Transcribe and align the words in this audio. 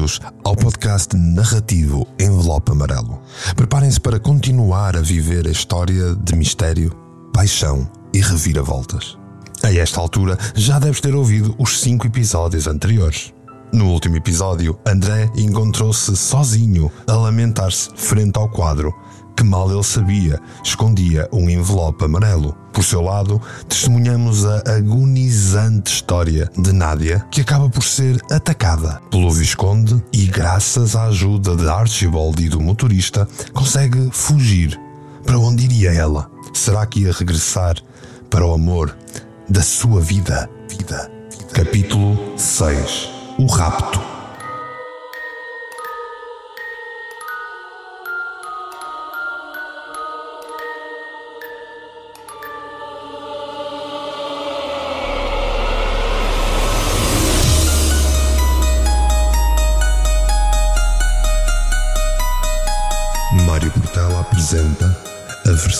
bem-vindos 0.00 0.20
ao 0.44 0.56
podcast 0.56 1.14
narrativo 1.14 2.06
Envelope 2.18 2.72
Amarelo. 2.72 3.20
Preparem-se 3.54 4.00
para 4.00 4.18
continuar 4.18 4.96
a 4.96 5.00
viver 5.02 5.46
a 5.46 5.50
história 5.50 6.14
de 6.14 6.34
mistério, 6.34 6.90
paixão 7.34 7.86
e 8.12 8.20
reviravoltas. 8.20 9.18
A 9.62 9.70
esta 9.74 10.00
altura 10.00 10.38
já 10.54 10.78
deves 10.78 11.02
ter 11.02 11.14
ouvido 11.14 11.54
os 11.58 11.80
cinco 11.80 12.06
episódios 12.06 12.66
anteriores. 12.66 13.34
No 13.72 13.90
último 13.90 14.16
episódio, 14.16 14.78
André 14.86 15.30
encontrou-se 15.36 16.16
sozinho 16.16 16.90
a 17.06 17.12
lamentar-se 17.12 17.90
frente 17.94 18.38
ao 18.38 18.48
quadro 18.48 18.94
que 19.40 19.44
mal 19.44 19.72
ele 19.72 19.82
sabia, 19.82 20.38
escondia 20.62 21.26
um 21.32 21.48
envelope 21.48 22.04
amarelo. 22.04 22.54
Por 22.74 22.84
seu 22.84 23.00
lado, 23.00 23.40
testemunhamos 23.66 24.44
a 24.44 24.58
agonizante 24.76 25.90
história 25.90 26.50
de 26.58 26.70
Nádia, 26.74 27.24
que 27.30 27.40
acaba 27.40 27.70
por 27.70 27.82
ser 27.82 28.20
atacada 28.30 29.00
pelo 29.10 29.30
Visconde 29.30 30.04
e, 30.12 30.26
graças 30.26 30.94
à 30.94 31.04
ajuda 31.04 31.56
de 31.56 31.66
Archibald 31.66 32.38
e 32.44 32.50
do 32.50 32.60
motorista, 32.60 33.26
consegue 33.54 34.10
fugir. 34.12 34.78
Para 35.24 35.38
onde 35.38 35.64
iria 35.64 35.90
ela? 35.90 36.30
Será 36.52 36.84
que 36.84 37.00
ia 37.00 37.12
regressar 37.12 37.76
para 38.28 38.44
o 38.44 38.52
amor 38.52 38.94
da 39.48 39.62
sua 39.62 40.02
vida? 40.02 40.50
vida. 40.68 41.10
Capítulo 41.54 42.34
6 42.36 43.08
O 43.38 43.46
Rapto 43.46 44.19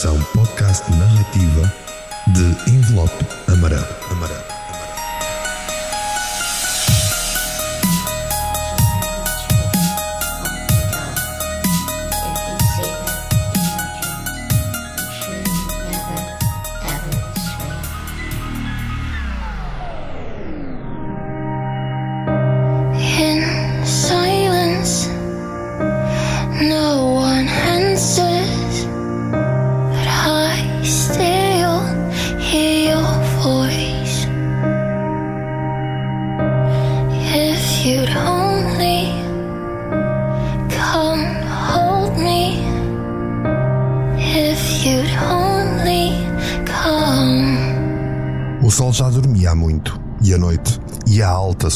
versão 0.00 0.18
podcast 0.34 0.90
narrativa 0.92 1.70
de 2.28 2.70
Envelope 2.72 3.26
Amarelo. 3.48 3.84
Amarelo. 4.10 4.59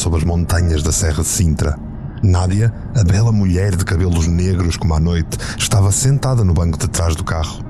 Sobre 0.05 0.19
as 0.19 0.23
montanhas 0.23 0.83
da 0.83 0.91
Serra 0.91 1.23
de 1.23 1.29
Sintra. 1.29 1.79
Nádia, 2.21 2.71
a 2.95 3.03
bela 3.03 3.31
mulher 3.31 3.75
de 3.75 3.83
cabelos 3.83 4.27
negros 4.27 4.77
como 4.77 4.93
a 4.93 4.99
noite, 4.99 5.35
estava 5.57 5.91
sentada 5.91 6.43
no 6.43 6.53
banco 6.53 6.77
de 6.77 6.87
trás 6.87 7.15
do 7.15 7.23
carro. 7.23 7.65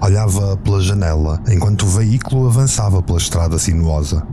Olhava 0.00 0.56
pela 0.56 0.80
janela 0.80 1.38
enquanto 1.46 1.82
o 1.82 1.88
veículo 1.88 2.48
avançava 2.48 3.02
pela 3.02 3.18
estrada 3.18 3.58
sinuosa. 3.58 4.26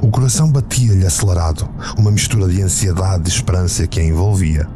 O 0.00 0.08
coração 0.08 0.48
batia-lhe 0.48 1.04
acelerado, 1.04 1.68
uma 1.98 2.12
mistura 2.12 2.46
de 2.46 2.62
ansiedade 2.62 3.28
e 3.28 3.34
esperança 3.34 3.84
que 3.88 3.98
a 3.98 4.04
envolvia. 4.04 4.68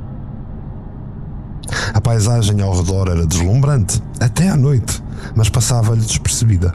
A 1.94 2.00
paisagem 2.00 2.60
ao 2.62 2.76
redor 2.76 3.06
era 3.06 3.24
deslumbrante, 3.24 4.02
até 4.18 4.48
à 4.48 4.56
noite, 4.56 5.00
mas 5.36 5.48
passava-lhe 5.48 6.00
despercebida. 6.00 6.74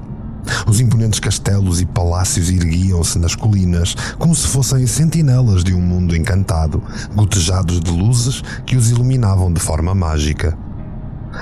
Os 0.67 0.79
imponentes 0.79 1.19
castelos 1.19 1.81
e 1.81 1.85
palácios 1.85 2.49
erguiam-se 2.49 3.19
nas 3.19 3.35
colinas 3.35 3.95
como 4.17 4.35
se 4.35 4.47
fossem 4.47 4.85
sentinelas 4.87 5.63
de 5.63 5.73
um 5.73 5.81
mundo 5.81 6.15
encantado, 6.15 6.81
gotejados 7.13 7.79
de 7.79 7.91
luzes 7.91 8.41
que 8.65 8.75
os 8.75 8.89
iluminavam 8.89 9.51
de 9.51 9.59
forma 9.59 9.93
mágica. 9.93 10.57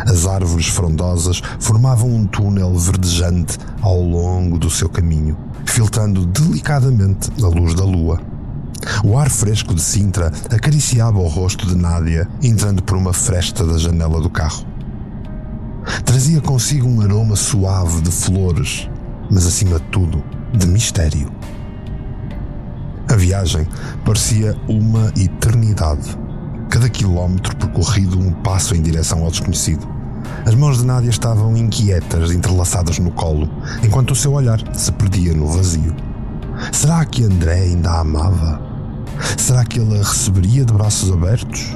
As 0.05 0.25
árvores 0.25 0.67
frondosas 0.67 1.41
formavam 1.59 2.09
um 2.09 2.25
túnel 2.25 2.75
verdejante 2.77 3.57
ao 3.81 4.01
longo 4.01 4.57
do 4.57 4.69
seu 4.69 4.89
caminho, 4.89 5.37
filtrando 5.65 6.25
delicadamente 6.25 7.29
a 7.41 7.47
luz 7.47 7.75
da 7.75 7.83
lua. 7.83 8.19
O 9.03 9.17
ar 9.17 9.29
fresco 9.29 9.73
de 9.73 9.81
Sintra 9.81 10.31
acariciava 10.49 11.19
o 11.19 11.27
rosto 11.27 11.65
de 11.67 11.75
Nádia, 11.75 12.27
entrando 12.41 12.83
por 12.83 12.97
uma 12.97 13.13
fresta 13.13 13.65
da 13.65 13.77
janela 13.77 14.19
do 14.19 14.29
carro. 14.29 14.65
Trazia 16.03 16.41
consigo 16.41 16.87
um 16.87 17.01
aroma 17.01 17.35
suave 17.35 18.01
de 18.01 18.11
flores, 18.11 18.89
mas 19.33 19.47
acima 19.47 19.79
de 19.79 19.85
tudo, 19.85 20.23
de 20.53 20.67
mistério. 20.67 21.27
A 23.09 23.15
viagem 23.15 23.67
parecia 24.05 24.55
uma 24.69 25.11
eternidade. 25.17 26.17
Cada 26.69 26.87
quilómetro 26.87 27.55
percorrido, 27.55 28.19
um 28.19 28.31
passo 28.31 28.75
em 28.75 28.81
direção 28.81 29.23
ao 29.23 29.31
desconhecido. 29.31 29.87
As 30.45 30.53
mãos 30.53 30.77
de 30.77 30.85
Nádia 30.85 31.09
estavam 31.09 31.57
inquietas, 31.57 32.31
entrelaçadas 32.31 32.99
no 32.99 33.11
colo, 33.11 33.49
enquanto 33.83 34.11
o 34.11 34.15
seu 34.15 34.33
olhar 34.33 34.59
se 34.73 34.91
perdia 34.91 35.33
no 35.33 35.47
vazio. 35.47 35.95
Será 36.71 37.03
que 37.03 37.23
André 37.23 37.61
ainda 37.61 37.89
a 37.89 37.99
amava? 38.01 38.61
Será 39.37 39.65
que 39.65 39.79
ele 39.79 39.95
a 39.95 40.03
receberia 40.03 40.63
de 40.63 40.73
braços 40.73 41.11
abertos? 41.11 41.75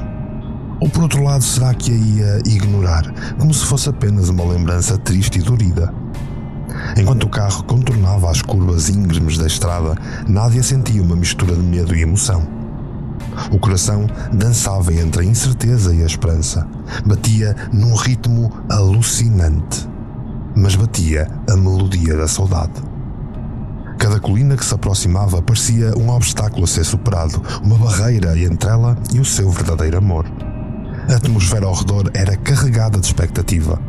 Ou 0.80 0.88
por 0.88 1.02
outro 1.02 1.24
lado, 1.24 1.42
será 1.42 1.74
que 1.74 1.90
a 1.90 1.94
ia 1.94 2.38
ignorar, 2.46 3.04
como 3.36 3.52
se 3.52 3.66
fosse 3.66 3.88
apenas 3.88 4.28
uma 4.28 4.44
lembrança 4.44 4.96
triste 4.96 5.40
e 5.40 5.42
dorida? 5.42 5.92
Enquanto 6.96 7.24
o 7.24 7.28
carro 7.28 7.62
contornava 7.64 8.30
as 8.30 8.42
curvas 8.42 8.88
íngremes 8.88 9.38
da 9.38 9.46
estrada, 9.46 9.94
Nádia 10.28 10.62
sentia 10.62 11.02
uma 11.02 11.16
mistura 11.16 11.54
de 11.54 11.62
medo 11.62 11.94
e 11.94 12.02
emoção. 12.02 12.58
O 13.50 13.58
coração 13.58 14.06
dançava 14.32 14.92
entre 14.92 15.22
a 15.22 15.24
incerteza 15.24 15.94
e 15.94 16.02
a 16.02 16.06
esperança. 16.06 16.66
Batia 17.06 17.54
num 17.72 17.94
ritmo 17.94 18.52
alucinante. 18.68 19.88
Mas 20.56 20.74
batia 20.74 21.28
a 21.48 21.56
melodia 21.56 22.16
da 22.16 22.26
saudade. 22.26 22.82
Cada 23.98 24.20
colina 24.20 24.56
que 24.56 24.64
se 24.64 24.74
aproximava 24.74 25.42
parecia 25.42 25.92
um 25.96 26.10
obstáculo 26.10 26.64
a 26.64 26.66
ser 26.66 26.84
superado, 26.84 27.42
uma 27.62 27.76
barreira 27.76 28.38
entre 28.38 28.70
ela 28.70 28.96
e 29.12 29.20
o 29.20 29.24
seu 29.24 29.50
verdadeiro 29.50 29.98
amor. 29.98 30.24
A 31.08 31.16
atmosfera 31.16 31.66
ao 31.66 31.74
redor 31.74 32.10
era 32.14 32.36
carregada 32.36 32.98
de 32.98 33.06
expectativa. 33.06 33.80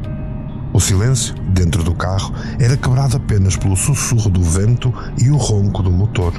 O 0.71 0.79
silêncio, 0.79 1.33
dentro 1.49 1.83
do 1.83 1.95
carro, 1.95 2.33
era 2.59 2.77
quebrado 2.77 3.17
apenas 3.17 3.55
pelo 3.57 3.75
sussurro 3.75 4.29
do 4.29 4.41
vento 4.41 4.93
e 5.17 5.29
o 5.29 5.37
ronco 5.37 5.81
do 5.81 5.91
motor. 5.91 6.33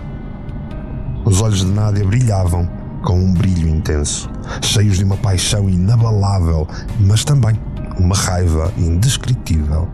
Os 1.24 1.40
olhos 1.42 1.60
de 1.60 1.66
Nádia 1.66 2.06
brilhavam 2.06 2.68
com 3.02 3.18
um 3.18 3.32
brilho 3.32 3.68
intenso, 3.68 4.30
cheios 4.62 4.98
de 4.98 5.04
uma 5.04 5.16
paixão 5.16 5.68
inabalável, 5.68 6.66
mas 7.00 7.24
também 7.24 7.58
uma 7.98 8.14
raiva 8.14 8.72
indescritível. 8.78 9.88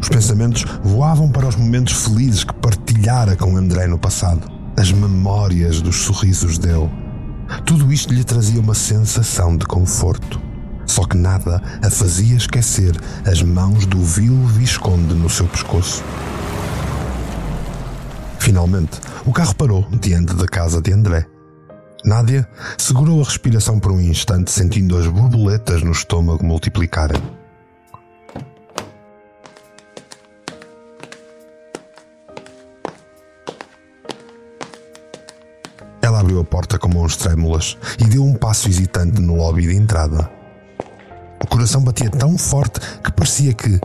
Os 0.00 0.08
pensamentos 0.08 0.64
voavam 0.82 1.30
para 1.30 1.46
os 1.46 1.56
momentos 1.56 1.92
felizes 2.04 2.44
que 2.44 2.54
partilhara 2.54 3.36
com 3.36 3.56
André 3.56 3.86
no 3.86 3.98
passado, 3.98 4.50
as 4.76 4.90
memórias 4.90 5.80
dos 5.80 5.96
sorrisos 5.96 6.58
dele. 6.58 6.90
Tudo 7.66 7.92
isto 7.92 8.14
lhe 8.14 8.24
trazia 8.24 8.60
uma 8.60 8.74
sensação 8.74 9.56
de 9.56 9.66
conforto. 9.66 10.40
Só 10.86 11.04
que 11.04 11.16
nada 11.16 11.62
a 11.82 11.90
fazia 11.90 12.36
esquecer 12.36 12.94
as 13.26 13.42
mãos 13.42 13.86
do 13.86 14.00
vil 14.00 14.36
Visconde 14.46 15.14
no 15.14 15.30
seu 15.30 15.46
pescoço. 15.46 16.02
Finalmente, 18.38 19.00
o 19.24 19.32
carro 19.32 19.54
parou 19.54 19.86
diante 20.00 20.34
da 20.34 20.46
casa 20.46 20.80
de 20.80 20.92
André. 20.92 21.24
Nádia 22.04 22.46
segurou 22.76 23.20
a 23.20 23.24
respiração 23.24 23.78
por 23.78 23.92
um 23.92 24.00
instante, 24.00 24.50
sentindo 24.50 24.98
as 24.98 25.06
borboletas 25.06 25.82
no 25.82 25.92
estômago 25.92 26.44
multiplicarem. 26.44 27.22
Ela 36.02 36.18
abriu 36.18 36.40
a 36.40 36.44
porta 36.44 36.80
com 36.80 36.88
mãos 36.88 37.16
trêmulas 37.16 37.78
e 38.00 38.04
deu 38.04 38.24
um 38.24 38.34
passo 38.34 38.68
hesitante 38.68 39.22
no 39.22 39.36
lobby 39.36 39.68
de 39.68 39.76
entrada. 39.76 40.41
O 41.42 41.46
coração 41.46 41.82
batia 41.82 42.10
tão 42.10 42.38
forte 42.38 42.80
que 43.02 43.12
parecia 43.12 43.52
que 43.52 43.80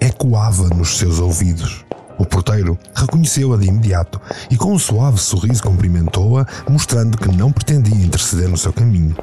ecoava 0.00 0.68
nos 0.68 0.98
seus 0.98 1.18
ouvidos. 1.18 1.84
O 2.18 2.26
porteiro 2.26 2.78
reconheceu-a 2.94 3.56
de 3.56 3.68
imediato 3.68 4.20
e, 4.50 4.56
com 4.56 4.72
um 4.72 4.78
suave 4.78 5.18
sorriso, 5.18 5.62
cumprimentou-a, 5.62 6.46
mostrando 6.68 7.18
que 7.18 7.28
não 7.28 7.52
pretendia 7.52 8.04
interceder 8.04 8.48
no 8.48 8.56
seu 8.56 8.72
caminho. 8.72 9.16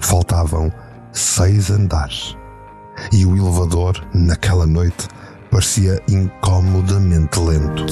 Faltavam 0.00 0.72
seis 1.12 1.70
andares 1.70 2.36
e 3.12 3.24
o 3.24 3.36
elevador, 3.36 4.02
naquela 4.14 4.66
noite, 4.66 5.08
parecia 5.50 6.00
incomodamente 6.08 7.38
lento. 7.38 7.86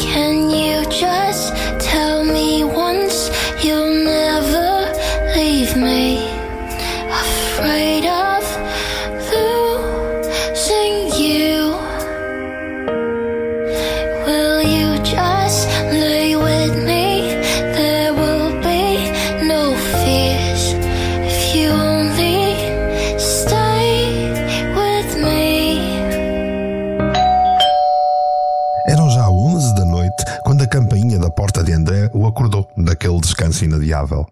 Acordou 32.35 32.69
daquele 32.77 33.21
descanso 33.21 33.65
inadiável. 33.65 34.27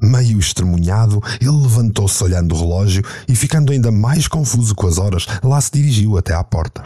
Meio 0.00 0.38
estremunhado, 0.38 1.20
ele 1.40 1.50
levantou-se 1.50 2.22
olhando 2.22 2.54
o 2.54 2.58
relógio 2.58 3.02
e, 3.26 3.34
ficando 3.34 3.72
ainda 3.72 3.90
mais 3.90 4.28
confuso 4.28 4.74
com 4.74 4.86
as 4.86 4.98
horas, 4.98 5.26
lá 5.42 5.60
se 5.60 5.72
dirigiu 5.72 6.16
até 6.16 6.34
à 6.34 6.44
porta. 6.44 6.82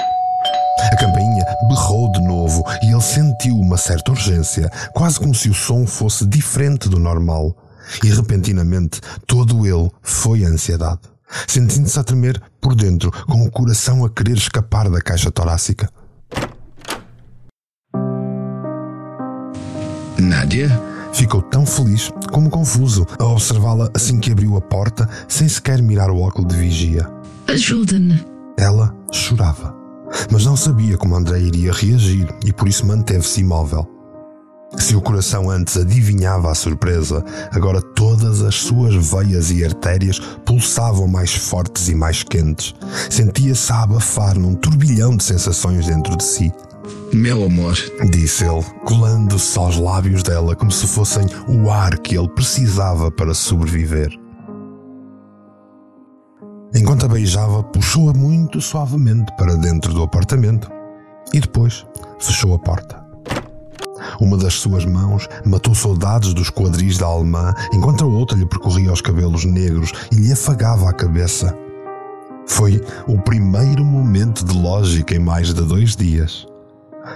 A 0.90 0.96
campainha 0.96 1.44
berrou 1.68 2.10
de 2.12 2.22
novo 2.22 2.64
e 2.82 2.90
ele 2.90 3.00
sentiu 3.02 3.56
uma 3.56 3.76
certa 3.76 4.12
urgência, 4.12 4.70
quase 4.94 5.18
como 5.18 5.34
se 5.34 5.50
o 5.50 5.54
som 5.54 5.86
fosse 5.86 6.24
diferente 6.24 6.88
do 6.88 6.98
normal. 6.98 7.54
E 8.02 8.08
repentinamente 8.08 9.00
todo 9.26 9.66
ele 9.66 9.90
foi 10.00 10.44
ansiedade, 10.44 11.00
sentindo-se 11.46 11.98
a 11.98 12.04
tremer 12.04 12.40
por 12.60 12.74
dentro, 12.74 13.10
com 13.26 13.44
o 13.44 13.50
coração 13.50 14.04
a 14.04 14.10
querer 14.10 14.36
escapar 14.36 14.88
da 14.88 15.02
caixa 15.02 15.30
torácica. 15.30 15.90
Nádia? 20.30 20.70
Ficou 21.12 21.42
tão 21.42 21.66
feliz 21.66 22.08
como 22.30 22.48
confuso 22.48 23.04
a 23.18 23.24
observá-la 23.24 23.90
assim 23.92 24.20
que 24.20 24.30
abriu 24.30 24.56
a 24.56 24.60
porta, 24.60 25.08
sem 25.26 25.48
sequer 25.48 25.82
mirar 25.82 26.08
o 26.08 26.20
óculo 26.20 26.46
de 26.46 26.54
vigia. 26.54 27.04
Ajuda-me. 27.48 28.24
Ela 28.56 28.94
chorava, 29.10 29.74
mas 30.30 30.46
não 30.46 30.56
sabia 30.56 30.96
como 30.96 31.16
André 31.16 31.40
iria 31.40 31.72
reagir 31.72 32.32
e 32.46 32.52
por 32.52 32.68
isso 32.68 32.86
manteve-se 32.86 33.40
imóvel. 33.40 33.84
Se 34.78 34.94
o 34.94 35.00
coração 35.00 35.50
antes 35.50 35.76
adivinhava 35.76 36.48
a 36.48 36.54
surpresa, 36.54 37.24
agora 37.50 37.82
todas 37.82 38.40
as 38.40 38.54
suas 38.54 38.94
veias 38.94 39.50
e 39.50 39.64
artérias 39.64 40.20
pulsavam 40.46 41.08
mais 41.08 41.34
fortes 41.34 41.88
e 41.88 41.94
mais 41.96 42.22
quentes. 42.22 42.72
Sentia-se 43.10 43.72
a 43.72 43.82
abafar 43.82 44.38
num 44.38 44.54
turbilhão 44.54 45.16
de 45.16 45.24
sensações 45.24 45.86
dentro 45.86 46.16
de 46.16 46.22
si. 46.22 46.52
Meu 47.12 47.44
amor, 47.44 47.76
Disse 48.10 48.44
ele, 48.44 48.64
colando-se 48.84 49.58
aos 49.58 49.76
lábios 49.76 50.22
dela 50.22 50.54
como 50.54 50.70
se 50.70 50.86
fossem 50.86 51.26
o 51.48 51.70
ar 51.70 51.98
que 51.98 52.16
ele 52.16 52.28
precisava 52.28 53.10
para 53.10 53.34
sobreviver. 53.34 54.10
Enquanto 56.74 57.04
a 57.04 57.08
beijava, 57.08 57.62
puxou-a 57.62 58.14
muito 58.14 58.60
suavemente 58.60 59.32
para 59.36 59.56
dentro 59.56 59.92
do 59.92 60.02
apartamento 60.02 60.70
e 61.34 61.40
depois 61.40 61.84
fechou 62.20 62.54
a 62.54 62.58
porta. 62.58 63.04
Uma 64.20 64.36
das 64.36 64.54
suas 64.54 64.84
mãos 64.84 65.28
matou 65.44 65.74
saudades 65.74 66.32
dos 66.32 66.50
quadris 66.50 66.98
da 66.98 67.06
alemã, 67.06 67.52
enquanto 67.72 68.04
a 68.04 68.06
outra 68.06 68.36
lhe 68.36 68.46
percorria 68.46 68.92
os 68.92 69.00
cabelos 69.00 69.44
negros 69.44 69.92
e 70.12 70.16
lhe 70.16 70.32
afagava 70.32 70.88
a 70.88 70.92
cabeça. 70.92 71.56
Foi 72.46 72.80
o 73.06 73.18
primeiro 73.18 73.84
momento 73.84 74.44
de 74.44 74.56
lógica 74.56 75.14
em 75.14 75.18
mais 75.18 75.52
de 75.52 75.62
dois 75.62 75.96
dias. 75.96 76.49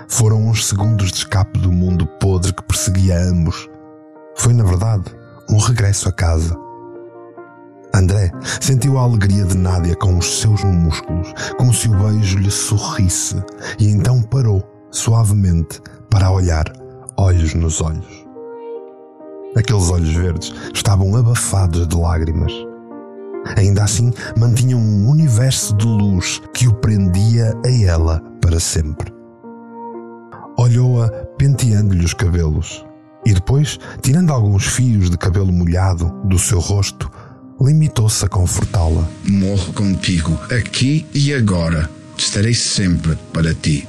Foram 0.09 0.47
uns 0.47 0.67
segundos 0.67 1.11
de 1.11 1.19
escape 1.19 1.59
do 1.59 1.73
mundo 1.73 2.07
podre 2.21 2.53
que 2.53 2.63
perseguia 2.63 3.19
ambos. 3.19 3.69
Foi, 4.37 4.53
na 4.53 4.65
verdade, 4.65 5.05
um 5.49 5.59
regresso 5.59 6.09
a 6.09 6.13
casa. 6.13 6.57
André 7.95 8.31
sentiu 8.61 8.99
a 8.99 9.03
alegria 9.03 9.45
de 9.45 9.57
Nádia 9.57 9.95
com 9.95 10.19
os 10.19 10.41
seus 10.41 10.65
músculos, 10.65 11.33
como 11.57 11.73
se 11.73 11.89
o 11.89 11.97
beijo 11.97 12.39
lhe 12.39 12.51
sorrisse, 12.51 13.37
e 13.79 13.89
então 13.89 14.21
parou, 14.21 14.65
suavemente, 14.91 15.81
para 16.11 16.31
olhar, 16.31 16.65
olhos 17.17 17.55
nos 17.55 17.81
olhos. 17.81 18.25
Aqueles 19.57 19.89
olhos 19.91 20.13
verdes 20.13 20.53
estavam 20.75 21.15
abafados 21.15 21.87
de 21.87 21.97
lágrimas. 21.97 22.53
Ainda 23.57 23.85
assim, 23.85 24.13
mantinham 24.37 24.81
um 24.81 25.09
universo 25.09 25.77
de 25.77 25.87
luz 25.87 26.43
que 26.53 26.67
o 26.67 26.75
prendia 26.75 27.55
a 27.65 27.71
ela 27.71 28.21
para 28.41 28.59
sempre. 28.59 29.13
Olhou-a 30.65 31.11
penteando-lhe 31.37 32.07
os 32.07 32.15
cabelos 32.15 32.87
e 33.27 33.35
depois, 33.35 33.79
tirando 34.01 34.33
alguns 34.33 34.65
fios 34.65 35.11
de 35.11 35.19
cabelo 35.19 35.53
molhado 35.53 36.11
do 36.25 36.39
seu 36.39 36.59
rosto, 36.59 37.11
limitou-se 37.61 38.25
a 38.25 38.29
confortá-la. 38.31 39.07
morro 39.29 39.75
contigo, 39.75 40.33
aqui 40.51 41.07
e 41.13 41.35
agora. 41.35 41.91
Estarei 42.17 42.55
sempre 42.55 43.15
para 43.31 43.53
ti. 43.53 43.87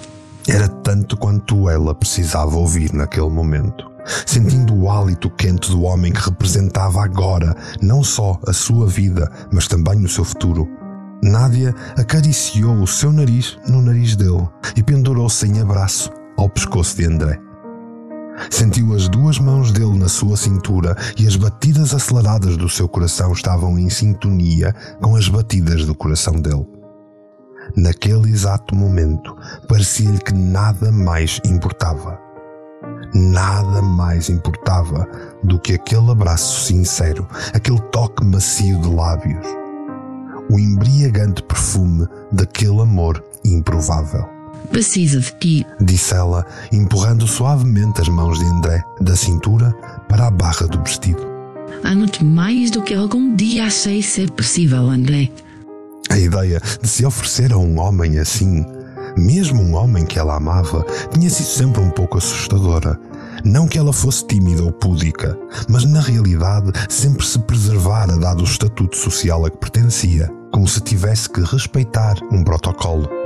Era 0.50 0.68
tanto 0.68 1.16
quanto 1.16 1.70
ela 1.70 1.96
precisava 1.96 2.58
ouvir 2.58 2.92
naquele 2.92 3.30
momento, 3.30 3.90
sentindo 4.26 4.76
o 4.76 4.92
hálito 4.92 5.30
quente 5.30 5.70
do 5.70 5.84
homem 5.84 6.12
que 6.12 6.30
representava 6.30 7.02
agora 7.02 7.56
não 7.82 8.04
só 8.04 8.38
a 8.46 8.52
sua 8.52 8.86
vida, 8.86 9.32
mas 9.50 9.66
também 9.70 10.04
o 10.04 10.10
seu 10.10 10.26
futuro. 10.26 10.68
Nádia 11.24 11.74
acariciou 11.96 12.76
o 12.82 12.86
seu 12.86 13.14
nariz 13.14 13.58
no 13.66 13.82
nariz 13.82 14.18
dele 14.18 14.46
e 14.76 14.84
pendurou-se 14.84 15.48
em 15.48 15.62
abraço 15.62 16.12
ao 16.38 16.50
pescoço 16.50 16.98
de 16.98 17.06
André. 17.06 17.40
Sentiu 18.50 18.94
as 18.94 19.08
duas 19.08 19.40
mãos 19.40 19.72
dele 19.72 19.98
na 19.98 20.10
sua 20.10 20.36
cintura 20.36 20.96
e 21.18 21.26
as 21.26 21.36
batidas 21.36 21.94
aceleradas 21.94 22.58
do 22.58 22.68
seu 22.68 22.88
coração 22.88 23.32
estavam 23.32 23.80
em 23.80 23.90
sintonia 23.90 24.74
com 25.02 25.16
as 25.16 25.30
batidas 25.30 25.86
do 25.86 25.96
coração 25.96 26.34
dele. 26.34 26.66
Naquele 27.76 28.30
exato 28.30 28.76
momento, 28.76 29.36
parecia-lhe 29.68 30.20
que 30.20 30.34
nada 30.34 30.92
mais 30.92 31.40
importava. 31.46 32.20
Nada 33.14 33.82
mais 33.82 34.30
importava 34.30 35.08
do 35.44 35.60
que 35.60 35.74
aquele 35.74 36.12
abraço 36.12 36.66
sincero, 36.66 37.28
aquele 37.54 37.80
toque 37.92 38.24
macio 38.26 38.80
de 38.82 38.90
lábios, 38.90 39.46
o 40.52 40.60
embriagante 40.60 41.42
perfume 41.44 42.06
daquele 42.32 42.82
amor 42.82 43.24
improvável. 43.44 44.26
Precisa 44.66 45.20
de 45.20 45.32
ti. 45.40 45.68
Disse 45.80 46.14
ela, 46.14 46.46
empurrando 46.72 47.28
suavemente 47.28 48.02
as 48.02 48.10
mãos 48.10 48.40
de 48.40 48.46
André 48.46 48.84
da 49.00 49.16
cintura 49.16 49.72
para 50.10 50.28
a 50.28 50.32
barra 50.32 50.68
do 50.68 50.82
vestido. 50.82 51.26
Amo-te 51.84 52.24
mais 52.24 52.72
do 52.72 52.82
que 52.82 52.94
algum 52.94 53.36
dia 53.36 53.66
achei 53.66 54.02
ser 54.02 54.32
possível, 54.32 54.90
André. 54.90 55.30
A 56.10 56.18
ideia 56.18 56.62
de 56.82 56.88
se 56.88 57.06
oferecer 57.06 57.54
a 57.54 57.58
um 57.58 57.80
homem 57.80 58.20
assim, 58.20 58.66
mesmo 59.18 59.62
um 59.62 59.76
homem 59.76 60.06
que 60.06 60.20
ela 60.20 60.36
amava, 60.36 60.86
tinha 61.12 61.30
sido 61.30 61.48
sempre 61.48 61.82
um 61.82 61.90
pouco 61.90 62.18
assustadora. 62.18 63.00
Não 63.44 63.68
que 63.68 63.78
ela 63.78 63.94
fosse 63.94 64.26
tímida 64.26 64.64
ou 64.64 64.72
púdica, 64.72 65.38
mas 65.70 65.86
na 65.86 66.02
realidade 66.02 66.72
sempre 66.90 67.26
se 67.26 67.38
preservara 67.40 68.18
dado 68.18 68.42
o 68.42 68.46
estatuto 68.46 68.96
social 68.98 69.46
a 69.46 69.52
que 69.52 69.58
pertencia, 69.58 70.30
como 70.52 70.68
se 70.68 70.82
tivesse 70.82 71.30
que 71.30 71.42
respeitar 71.42 72.16
um 72.32 72.44
protocolo. 72.44 73.25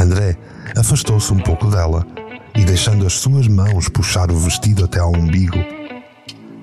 André 0.00 0.34
afastou-se 0.78 1.30
um 1.30 1.38
pouco 1.38 1.66
dela 1.66 2.06
e, 2.54 2.64
deixando 2.64 3.06
as 3.06 3.12
suas 3.12 3.46
mãos 3.46 3.86
puxar 3.90 4.30
o 4.30 4.38
vestido 4.38 4.82
até 4.82 4.98
ao 4.98 5.14
umbigo, 5.14 5.58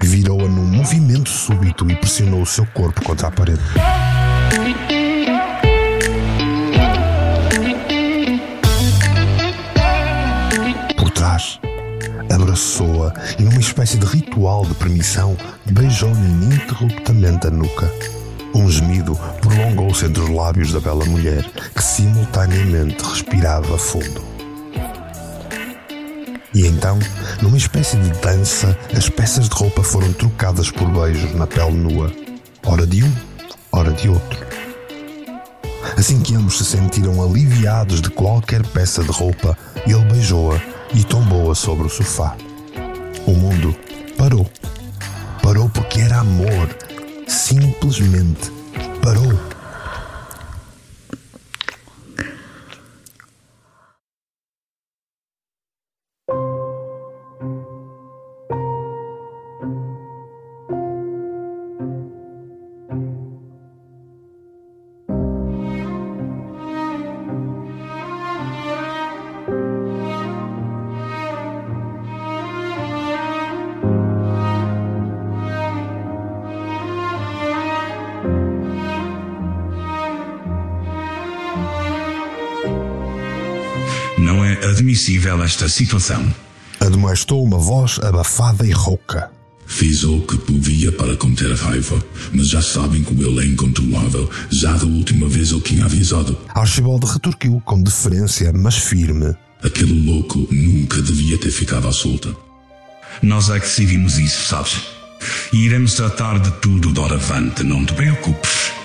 virou-a 0.02 0.50
num 0.50 0.66
movimento 0.66 1.30
súbito 1.30 1.90
e 1.90 1.96
pressionou 1.96 2.42
o 2.42 2.48
seu 2.48 2.66
corpo 2.66 3.04
contra 3.04 3.28
a 3.28 3.32
parede. 3.32 3.62
Por 10.98 11.12
trás, 11.12 11.60
abraçou-a 12.34 13.14
e, 13.38 13.44
numa 13.44 13.60
espécie 13.60 14.00
de 14.00 14.06
ritual 14.08 14.66
de 14.66 14.74
permissão, 14.74 15.38
beijou-lhe 15.70 16.18
ininterruptamente 16.18 17.46
a 17.46 17.52
nuca. 17.52 18.17
Um 18.58 18.72
gemido 18.72 19.16
prolongou-se 19.40 20.04
entre 20.04 20.20
os 20.20 20.30
lábios 20.30 20.74
da 20.74 20.80
bela 20.80 21.06
mulher, 21.06 21.46
que 21.76 21.84
simultaneamente 21.84 23.04
respirava 23.04 23.78
fundo. 23.78 24.26
E 26.56 26.66
então, 26.66 26.98
numa 27.40 27.56
espécie 27.56 27.98
de 27.98 28.10
dança, 28.20 28.76
as 28.98 29.10
peças 29.10 29.48
de 29.48 29.56
roupa 29.56 29.84
foram 29.84 30.12
trocadas 30.12 30.72
por 30.72 30.90
beijos 30.90 31.36
na 31.36 31.46
pele 31.46 31.78
nua, 31.78 32.12
ora 32.66 32.88
de 32.88 33.04
um, 33.04 33.14
ora 33.72 33.92
de 33.92 34.10
outro. 34.10 34.44
Assim 35.96 36.20
que 36.20 36.34
ambos 36.34 36.58
se 36.58 36.66
sentiram 36.66 37.24
aliviados 37.24 38.02
de 38.02 38.10
qualquer 38.10 38.66
peça 38.66 39.04
de 39.04 39.12
roupa, 39.12 39.56
ele 39.86 40.04
beijou-a 40.06 40.60
e 40.96 41.04
tombou-a 41.04 41.54
sobre 41.54 41.86
o 41.86 41.90
sofá. 41.90 42.36
O 43.28 43.34
mundo 43.34 43.76
parou. 44.18 44.50
Parou 45.44 45.70
porque 45.70 46.02
era 46.02 46.18
amor. 46.18 46.87
Simplesmente 47.28 48.52
parou. 49.02 49.57
Admissível 85.08 85.42
esta 85.42 85.70
situação. 85.70 86.34
Admoestou 86.82 87.42
uma 87.44 87.58
voz 87.58 87.98
abafada 88.00 88.68
e 88.68 88.72
rouca. 88.72 89.32
Fiz 89.66 90.04
o 90.04 90.22
que 90.22 90.38
podia 90.38 90.92
para 90.92 91.16
conter 91.16 91.52
a 91.52 91.56
raiva, 91.56 92.02
mas 92.34 92.50
já 92.50 92.62
sabem 92.62 93.04
como 93.04 93.24
ele 93.24 93.46
é 93.46 93.46
incontrolável. 93.46 94.30
Já 94.50 94.74
da 94.74 94.86
última 94.86 95.28
vez 95.30 95.52
eu 95.52 95.62
tinha 95.62 95.86
avisado. 95.86 96.38
Archibald 96.50 97.06
retorquiu 97.06 97.62
com 97.66 97.82
deferência, 97.82 98.52
mas 98.54 98.76
firme. 98.76 99.34
Aquele 99.64 100.06
louco 100.06 100.46
nunca 100.52 101.02
devia 101.02 101.38
ter 101.38 101.52
ficado 101.52 101.88
à 101.88 101.92
solta. 101.94 102.36
Nós 103.22 103.50
é 103.50 103.60
que 103.60 103.66
decidimos 103.66 104.18
isso, 104.18 104.48
sabes? 104.48 104.82
E 105.54 105.66
iremos 105.66 105.96
tratar 105.96 106.38
de 106.40 106.52
tudo 106.60 106.92
doravante, 106.92 107.64
não 107.64 107.86
te 107.86 107.94
preocupes. 107.94 108.77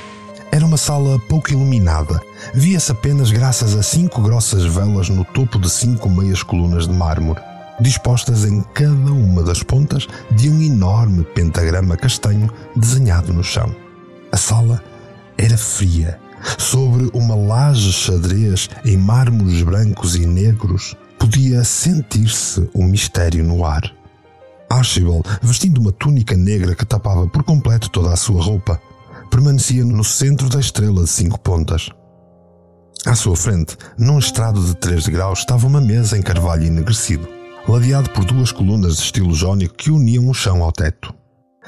Era 0.55 0.67
uma 0.67 0.77
sala 0.77 1.19
pouco 1.19 1.51
iluminada. 1.51 2.21
Via-se 2.53 2.93
apenas 2.93 3.31
graças 3.31 3.75
a 3.75 3.83
cinco 3.83 4.21
grossas 4.21 4.67
velas 4.67 5.09
no 5.09 5.25
topo 5.25 5.59
de 5.59 5.71
cinco 5.71 6.11
meias 6.11 6.43
colunas 6.43 6.87
de 6.87 6.93
mármore, 6.93 7.41
dispostas 7.81 8.45
em 8.45 8.61
cada 8.75 9.13
uma 9.13 9.43
das 9.43 9.63
pontas 9.63 10.07
de 10.31 10.51
um 10.51 10.61
enorme 10.61 11.25
pentagrama 11.25 11.97
castanho 11.97 12.53
desenhado 12.77 13.33
no 13.33 13.43
chão. 13.43 13.75
A 14.31 14.37
sala 14.37 14.85
era 15.39 15.57
fria. 15.57 16.21
Sobre 16.59 17.09
uma 17.15 17.35
laje 17.35 17.91
xadrez 17.91 18.69
em 18.85 18.99
mármores 18.99 19.63
brancos 19.63 20.17
e 20.17 20.27
negros, 20.27 20.95
podia 21.19 21.65
sentir-se 21.65 22.69
o 22.75 22.83
mistério 22.83 23.43
no 23.43 23.65
ar. 23.65 23.91
Archibald, 24.69 25.23
vestindo 25.41 25.81
uma 25.81 25.93
túnica 25.93 26.37
negra 26.37 26.75
que 26.75 26.85
tapava 26.85 27.27
por 27.27 27.43
completo 27.43 27.89
toda 27.89 28.13
a 28.13 28.17
sua 28.17 28.43
roupa, 28.43 28.79
permanecia 29.33 29.83
no 29.83 30.05
centro 30.05 30.47
da 30.51 30.61
estrela 30.61 31.05
de 31.05 31.09
cinco 31.09 31.41
pontas. 31.41 31.89
À 33.07 33.15
sua 33.15 33.35
frente, 33.35 33.79
num 33.97 34.19
estrado 34.19 34.63
de 34.63 34.77
três 34.77 35.05
degraus, 35.05 35.39
estava 35.39 35.67
uma 35.67 35.81
mesa 35.81 36.19
em 36.19 36.23
carvalho 36.23 36.67
enegrecido, 36.67 37.27
ladeado 37.67 38.11
por 38.11 38.27
duas 38.27 38.53
colunas 38.53 38.97
de 38.97 39.05
estilo 39.05 39.33
jónico 39.33 39.75
que 39.75 39.91
uniam 39.91 40.29
o 40.29 40.35
chão 40.35 40.63
ao 40.63 40.71
teto. 40.71 41.15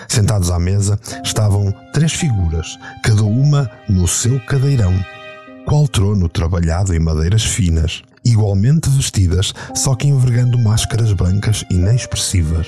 Sentados 0.06 0.50
à 0.50 0.59
mesa 0.59 1.00
estavam 1.25 1.73
três 1.94 2.12
figuras, 2.12 2.78
cada 3.02 3.23
uma 3.23 3.71
no 3.88 4.06
seu 4.06 4.38
cadeirão, 4.40 4.92
qual 5.66 5.88
trono 5.88 6.28
trabalhado 6.28 6.94
em 6.94 7.00
madeiras 7.00 7.44
finas, 7.44 8.02
igualmente 8.23 8.90
vestidas, 8.90 9.54
só 9.75 9.94
que 9.94 10.06
envergando 10.06 10.59
máscaras 10.59 11.14
brancas 11.14 11.64
inexpressivas. 11.71 12.66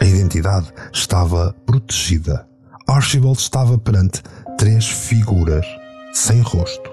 A 0.00 0.04
identidade 0.04 0.72
estava 0.92 1.52
protegida. 1.66 2.51
Archibald 2.86 3.38
estava 3.38 3.78
perante 3.78 4.22
três 4.58 4.86
figuras, 4.86 5.64
sem 6.12 6.40
rosto. 6.40 6.90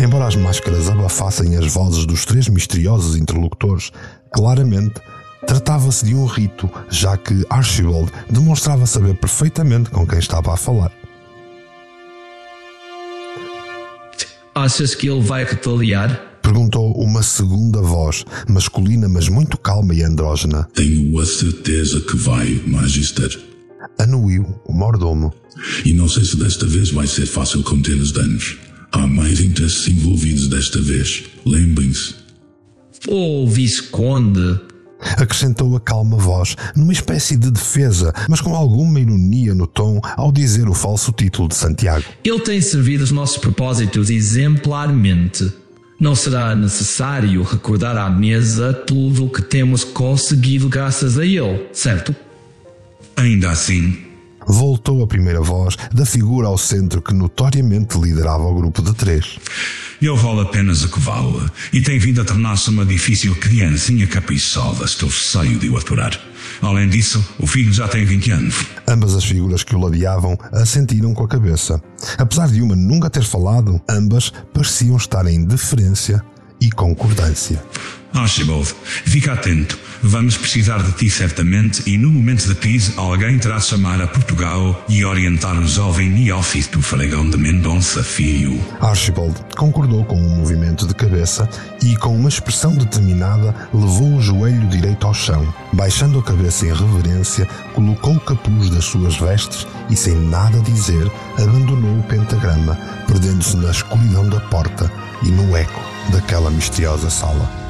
Embora 0.00 0.26
as 0.26 0.36
máscaras 0.36 0.88
abafassem 0.88 1.56
as 1.56 1.72
vozes 1.72 2.06
dos 2.06 2.24
três 2.24 2.48
misteriosos 2.48 3.16
interlocutores, 3.16 3.90
claramente 4.32 5.00
tratava-se 5.46 6.04
de 6.04 6.14
um 6.14 6.24
rito, 6.24 6.70
já 6.88 7.16
que 7.16 7.44
Archibald 7.50 8.10
demonstrava 8.30 8.86
saber 8.86 9.14
perfeitamente 9.14 9.90
com 9.90 10.06
quem 10.06 10.18
estava 10.18 10.54
a 10.54 10.56
falar. 10.56 10.92
Achas 14.54 14.94
que 14.94 15.08
ele 15.08 15.20
vai 15.20 15.44
retaliar? 15.44 16.38
Perguntou 16.42 16.92
uma 16.96 17.22
segunda 17.22 17.80
voz, 17.82 18.24
masculina, 18.48 19.08
mas 19.08 19.28
muito 19.28 19.58
calma 19.58 19.94
e 19.94 20.02
andrógena. 20.02 20.68
Tenho 20.74 21.18
a 21.20 21.26
certeza 21.26 22.00
que 22.00 22.16
vai, 22.16 22.60
Magister. 22.66 23.38
Anuiu 23.98 24.60
o 24.64 24.72
mordomo. 24.72 25.32
E 25.84 25.92
não 25.92 26.08
sei 26.08 26.24
se 26.24 26.36
desta 26.36 26.66
vez 26.66 26.90
vai 26.90 27.06
ser 27.06 27.26
fácil 27.26 27.62
conter 27.62 27.96
os 27.96 28.12
danos. 28.12 28.56
Há 28.92 29.06
mais 29.06 29.40
interesses 29.40 29.86
envolvidos 29.88 30.48
desta 30.48 30.80
vez. 30.80 31.24
Lembrem-se. 31.44 32.14
Ô 33.06 33.46
Visconde, 33.46 34.60
Acrescentou 35.00 35.76
a 35.76 35.80
calma 35.80 36.16
voz, 36.16 36.56
numa 36.74 36.92
espécie 36.92 37.36
de 37.36 37.50
defesa, 37.50 38.12
mas 38.28 38.40
com 38.40 38.54
alguma 38.54 38.98
ironia 38.98 39.54
no 39.54 39.66
tom 39.66 40.00
ao 40.16 40.32
dizer 40.32 40.68
o 40.68 40.74
falso 40.74 41.12
título 41.12 41.48
de 41.48 41.54
Santiago. 41.54 42.04
ele 42.24 42.40
tem 42.40 42.60
servido 42.60 43.04
os 43.04 43.12
nossos 43.12 43.38
propósitos 43.38 44.10
exemplarmente. 44.10 45.52
Não 46.00 46.14
será 46.14 46.54
necessário 46.54 47.42
recordar 47.42 47.96
à 47.96 48.08
mesa 48.08 48.72
tudo 48.72 49.26
o 49.26 49.30
que 49.30 49.42
temos 49.42 49.82
conseguido 49.82 50.68
graças 50.68 51.18
a 51.18 51.24
ele, 51.24 51.66
certo? 51.72 52.14
Ainda 53.18 53.50
assim, 53.50 54.08
Voltou 54.50 55.02
a 55.02 55.06
primeira 55.06 55.42
voz 55.42 55.76
da 55.92 56.06
figura 56.06 56.46
ao 56.46 56.56
centro 56.56 57.02
que 57.02 57.12
notoriamente 57.12 57.98
liderava 57.98 58.44
o 58.44 58.54
grupo 58.54 58.80
de 58.80 58.94
três. 58.94 59.38
ele 60.00 60.16
vale 60.16 60.40
apenas 60.40 60.82
o 60.84 60.88
que 60.88 60.98
vale 60.98 61.50
e 61.70 61.82
tem 61.82 61.98
vindo 61.98 62.22
a 62.22 62.24
tornar-se 62.24 62.70
uma 62.70 62.86
difícil 62.86 63.34
criancinha 63.36 64.06
caprichosa. 64.06 64.86
Estou 64.86 65.10
cheio 65.10 65.58
de 65.58 65.68
o 65.68 65.76
aturar. 65.76 66.18
Além 66.62 66.88
disso, 66.88 67.22
o 67.38 67.46
filho 67.46 67.72
já 67.74 67.86
tem 67.88 68.06
20 68.06 68.30
anos. 68.30 68.64
Ambas 68.86 69.14
as 69.14 69.24
figuras 69.24 69.62
que 69.62 69.74
o 69.74 69.80
ladeavam 69.80 70.38
assentiram 70.50 71.12
com 71.12 71.24
a 71.24 71.28
cabeça. 71.28 71.82
Apesar 72.16 72.48
de 72.48 72.62
uma 72.62 72.74
nunca 72.74 73.10
ter 73.10 73.24
falado, 73.24 73.78
ambas 73.86 74.32
pareciam 74.54 74.96
estar 74.96 75.26
em 75.26 75.44
deferência 75.44 76.24
e 76.58 76.70
concordância. 76.70 77.62
Archibald, 78.14 78.74
fica 79.04 79.34
atento. 79.34 79.78
Vamos 80.02 80.36
precisar 80.36 80.80
de 80.82 80.92
ti 80.92 81.10
certamente 81.10 81.82
e 81.84 81.98
no 81.98 82.10
momento 82.10 82.46
da 82.46 82.54
crise 82.54 82.92
alguém 82.96 83.36
terá 83.38 83.56
de 83.56 83.64
chamar 83.64 84.00
a 84.00 84.06
Portugal 84.06 84.84
e 84.88 85.04
orientar 85.04 85.58
o 85.58 85.66
jovem 85.66 86.08
neófito 86.08 86.80
Fregão 86.80 87.28
de 87.28 87.36
Mendonça 87.36 88.02
Filho. 88.04 88.60
Archibald 88.80 89.34
concordou 89.56 90.04
com 90.04 90.16
um 90.16 90.36
movimento 90.36 90.86
de 90.86 90.94
cabeça 90.94 91.48
e, 91.82 91.96
com 91.96 92.16
uma 92.16 92.28
expressão 92.28 92.76
determinada, 92.76 93.54
levou 93.74 94.14
o 94.14 94.22
joelho 94.22 94.68
direito 94.68 95.04
ao 95.04 95.14
chão. 95.14 95.52
Baixando 95.72 96.20
a 96.20 96.22
cabeça 96.22 96.66
em 96.66 96.72
reverência, 96.72 97.46
colocou 97.74 98.14
o 98.14 98.20
capuz 98.20 98.70
das 98.70 98.84
suas 98.84 99.16
vestes 99.16 99.66
e, 99.90 99.96
sem 99.96 100.14
nada 100.14 100.60
dizer, 100.60 101.10
abandonou 101.36 101.98
o 101.98 102.02
pentagrama, 102.04 102.78
perdendo-se 103.06 103.56
na 103.56 103.70
escuridão 103.70 104.28
da 104.28 104.40
porta 104.40 104.90
e 105.22 105.28
no 105.28 105.56
eco 105.56 105.80
daquela 106.12 106.50
misteriosa 106.50 107.10
sala. 107.10 107.67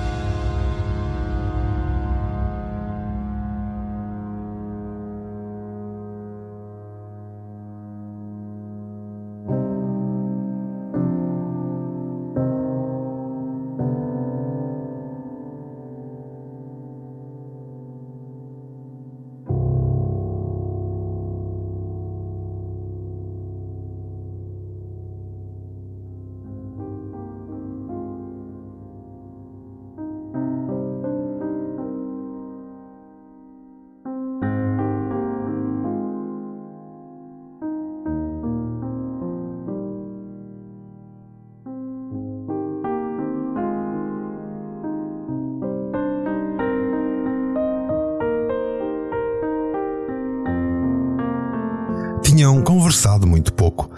Conversado 52.88 53.26
muito 53.26 53.52
pouco. 53.52 53.90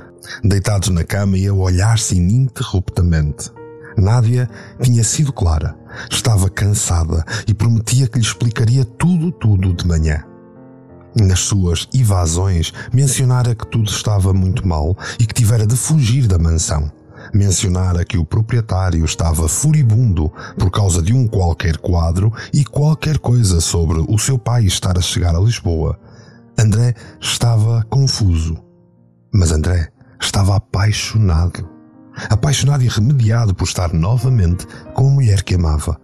Deitados 0.43 0.89
na 0.89 1.05
cama 1.05 1.39
e 1.39 1.47
a 1.47 1.55
olhar-se 1.55 2.17
ininterruptamente. 2.17 3.49
Nádia 3.97 4.51
tinha 4.83 5.05
sido 5.05 5.33
clara, 5.33 5.77
estava 6.11 6.51
cansada 6.51 7.25
e 7.47 7.55
prometia 7.55 8.09
que 8.09 8.19
lhe 8.19 8.25
explicaria 8.25 8.85
tudo, 8.85 9.31
tudo 9.31 9.73
de 9.73 9.87
manhã. 9.87 10.25
Nas 11.15 11.39
suas 11.39 11.87
evasões, 11.95 12.73
mencionara 12.93 13.55
que 13.55 13.65
tudo 13.69 13.89
estava 13.89 14.35
muito 14.35 14.67
mal 14.67 14.97
e 15.21 15.27
que 15.27 15.35
tivera 15.35 15.65
de 15.65 15.77
fugir 15.77 16.27
da 16.27 16.37
mansão. 16.37 16.91
Mencionara 17.33 18.05
que 18.05 18.19
o 18.19 18.25
proprietário 18.25 19.05
estava 19.05 19.49
furibundo 19.49 20.33
por 20.59 20.69
causa 20.69 21.01
de 21.01 21.13
um 21.13 21.29
qualquer 21.29 21.77
quadro 21.77 22.33
e 22.53 22.65
qualquer 22.65 23.19
coisa 23.19 23.61
sobre 23.61 24.05
o 24.09 24.19
seu 24.19 24.37
pai 24.37 24.65
estar 24.65 24.99
a 24.99 25.01
chegar 25.01 25.37
a 25.37 25.41
Lisboa. 25.41 25.97
André 26.59 26.93
estava 27.21 27.87
confuso. 27.89 28.70
Mas 29.33 29.53
André 29.53 29.89
estava 30.21 30.57
apaixonado. 30.57 31.69
Apaixonado 32.29 32.83
e 32.83 32.89
remediado 32.89 33.55
por 33.55 33.65
estar 33.65 33.93
novamente 33.93 34.67
com 34.95 35.09
a 35.09 35.11
mulher 35.11 35.43
que 35.43 35.55
amava. 35.55 35.99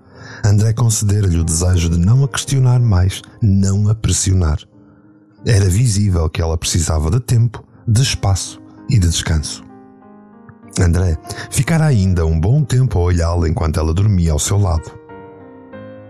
André 0.45 0.73
concedera-lhe 0.73 1.38
o 1.38 1.45
desejo 1.45 1.90
de 1.90 1.99
não 1.99 2.25
a 2.25 2.28
questionar 2.28 2.80
mais, 2.80 3.23
não 3.42 3.88
a 3.88 3.95
pressionar. 3.95 4.59
Era 5.45 5.68
visível 5.68 6.28
que 6.28 6.40
ela 6.40 6.56
precisava 6.56 7.11
de 7.11 7.21
tempo, 7.21 7.64
de 7.87 8.02
espaço 8.02 8.61
e 8.88 8.99
de 8.99 9.09
descanso. 9.09 9.64
André 10.80 11.16
ficara 11.50 11.87
ainda 11.87 12.26
um 12.26 12.38
bom 12.38 12.62
tempo 12.62 12.99
a 12.99 13.02
olhá-la 13.02 13.49
enquanto 13.49 13.80
ela 13.80 13.95
dormia 13.95 14.33
ao 14.33 14.38
seu 14.38 14.59
lado. 14.59 14.90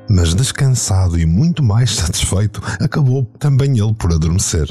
Mas 0.08 0.34
descansado 0.34 1.18
e 1.18 1.26
muito 1.26 1.62
mais 1.62 1.94
satisfeito, 1.96 2.60
acabou 2.80 3.24
também 3.38 3.78
ele 3.78 3.94
por 3.94 4.12
adormecer. 4.12 4.68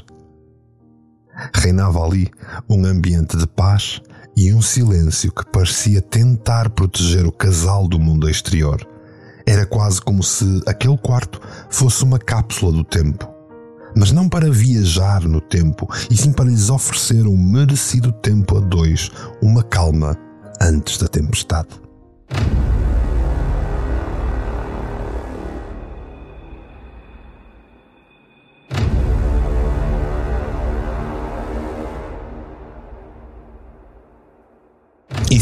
Reinava 1.54 2.04
ali 2.04 2.30
um 2.70 2.86
ambiente 2.86 3.38
de 3.38 3.48
paz 3.48 4.02
e 4.36 4.54
um 4.54 4.62
silêncio 4.62 5.32
que 5.32 5.46
parecia 5.46 6.02
tentar 6.02 6.70
proteger 6.70 7.26
o 7.26 7.32
casal 7.32 7.88
do 7.88 8.00
mundo 8.00 8.30
exterior. 8.30 8.86
Era 9.46 9.66
quase 9.66 10.02
como 10.02 10.24
se 10.24 10.62
aquele 10.66 10.98
quarto 10.98 11.40
fosse 11.70 12.04
uma 12.04 12.20
cápsula 12.20 12.72
do 12.72 12.84
tempo. 12.84 13.30
Mas 13.96 14.12
não 14.12 14.28
para 14.28 14.52
viajar 14.52 15.22
no 15.22 15.40
tempo, 15.40 15.88
e 16.10 16.18
sim 16.18 16.34
para 16.34 16.50
lhes 16.50 16.70
oferecer 16.70 17.26
um 17.26 17.38
merecido 17.38 18.12
tempo 18.12 18.58
a 18.58 18.60
dois, 18.60 19.10
uma 19.42 19.64
calma 19.64 20.18
antes 20.60 20.98
da 20.98 21.08
tempestade. 21.08 21.70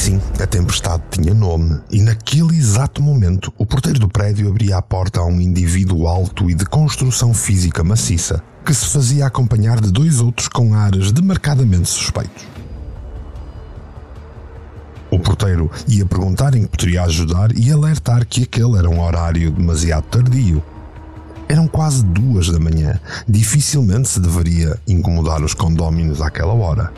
Sim, 0.04 0.20
a 0.38 0.46
tempestade 0.46 1.02
tinha 1.12 1.34
nome, 1.34 1.80
e 1.90 2.02
naquele 2.02 2.58
exato 2.58 3.02
momento 3.02 3.54
o 3.58 3.66
porteiro 3.66 4.00
do 4.00 4.10
prédio 4.10 4.50
abria 4.50 4.76
a 4.76 4.82
porta 4.82 5.22
a 5.22 5.26
um 5.26 5.40
indivíduo 5.40 6.08
alto 6.08 6.52
e 6.52 6.54
de 6.54 6.66
construção 6.66 7.34
física 7.34 7.86
maciça, 7.86 8.44
que 8.66 8.74
se 8.74 8.86
fazia 8.88 9.26
acompanhar 9.26 9.80
de 9.80 9.90
dois 9.90 10.20
outros 10.20 10.50
com 10.50 10.74
ares 10.74 11.14
demarcadamente 11.14 11.88
suspeitos. 11.88 12.46
O 15.10 15.18
porteiro 15.20 15.72
ia 15.88 16.06
perguntar 16.06 16.54
em 16.54 16.64
que 16.64 16.78
poderia 16.78 17.04
ajudar 17.04 17.58
e 17.58 17.72
alertar 17.72 18.26
que 18.26 18.44
aquele 18.44 18.78
era 18.78 18.90
um 18.90 19.02
horário 19.02 19.52
demasiado 19.52 20.04
tardio. 20.04 20.62
Eram 21.48 21.66
quase 21.66 22.04
duas 22.04 22.50
da 22.50 22.60
manhã, 22.60 23.00
dificilmente 23.26 24.10
se 24.10 24.20
deveria 24.20 24.78
incomodar 24.86 25.42
os 25.42 25.54
condóminos 25.54 26.22
àquela 26.22 26.54
hora. 26.54 26.92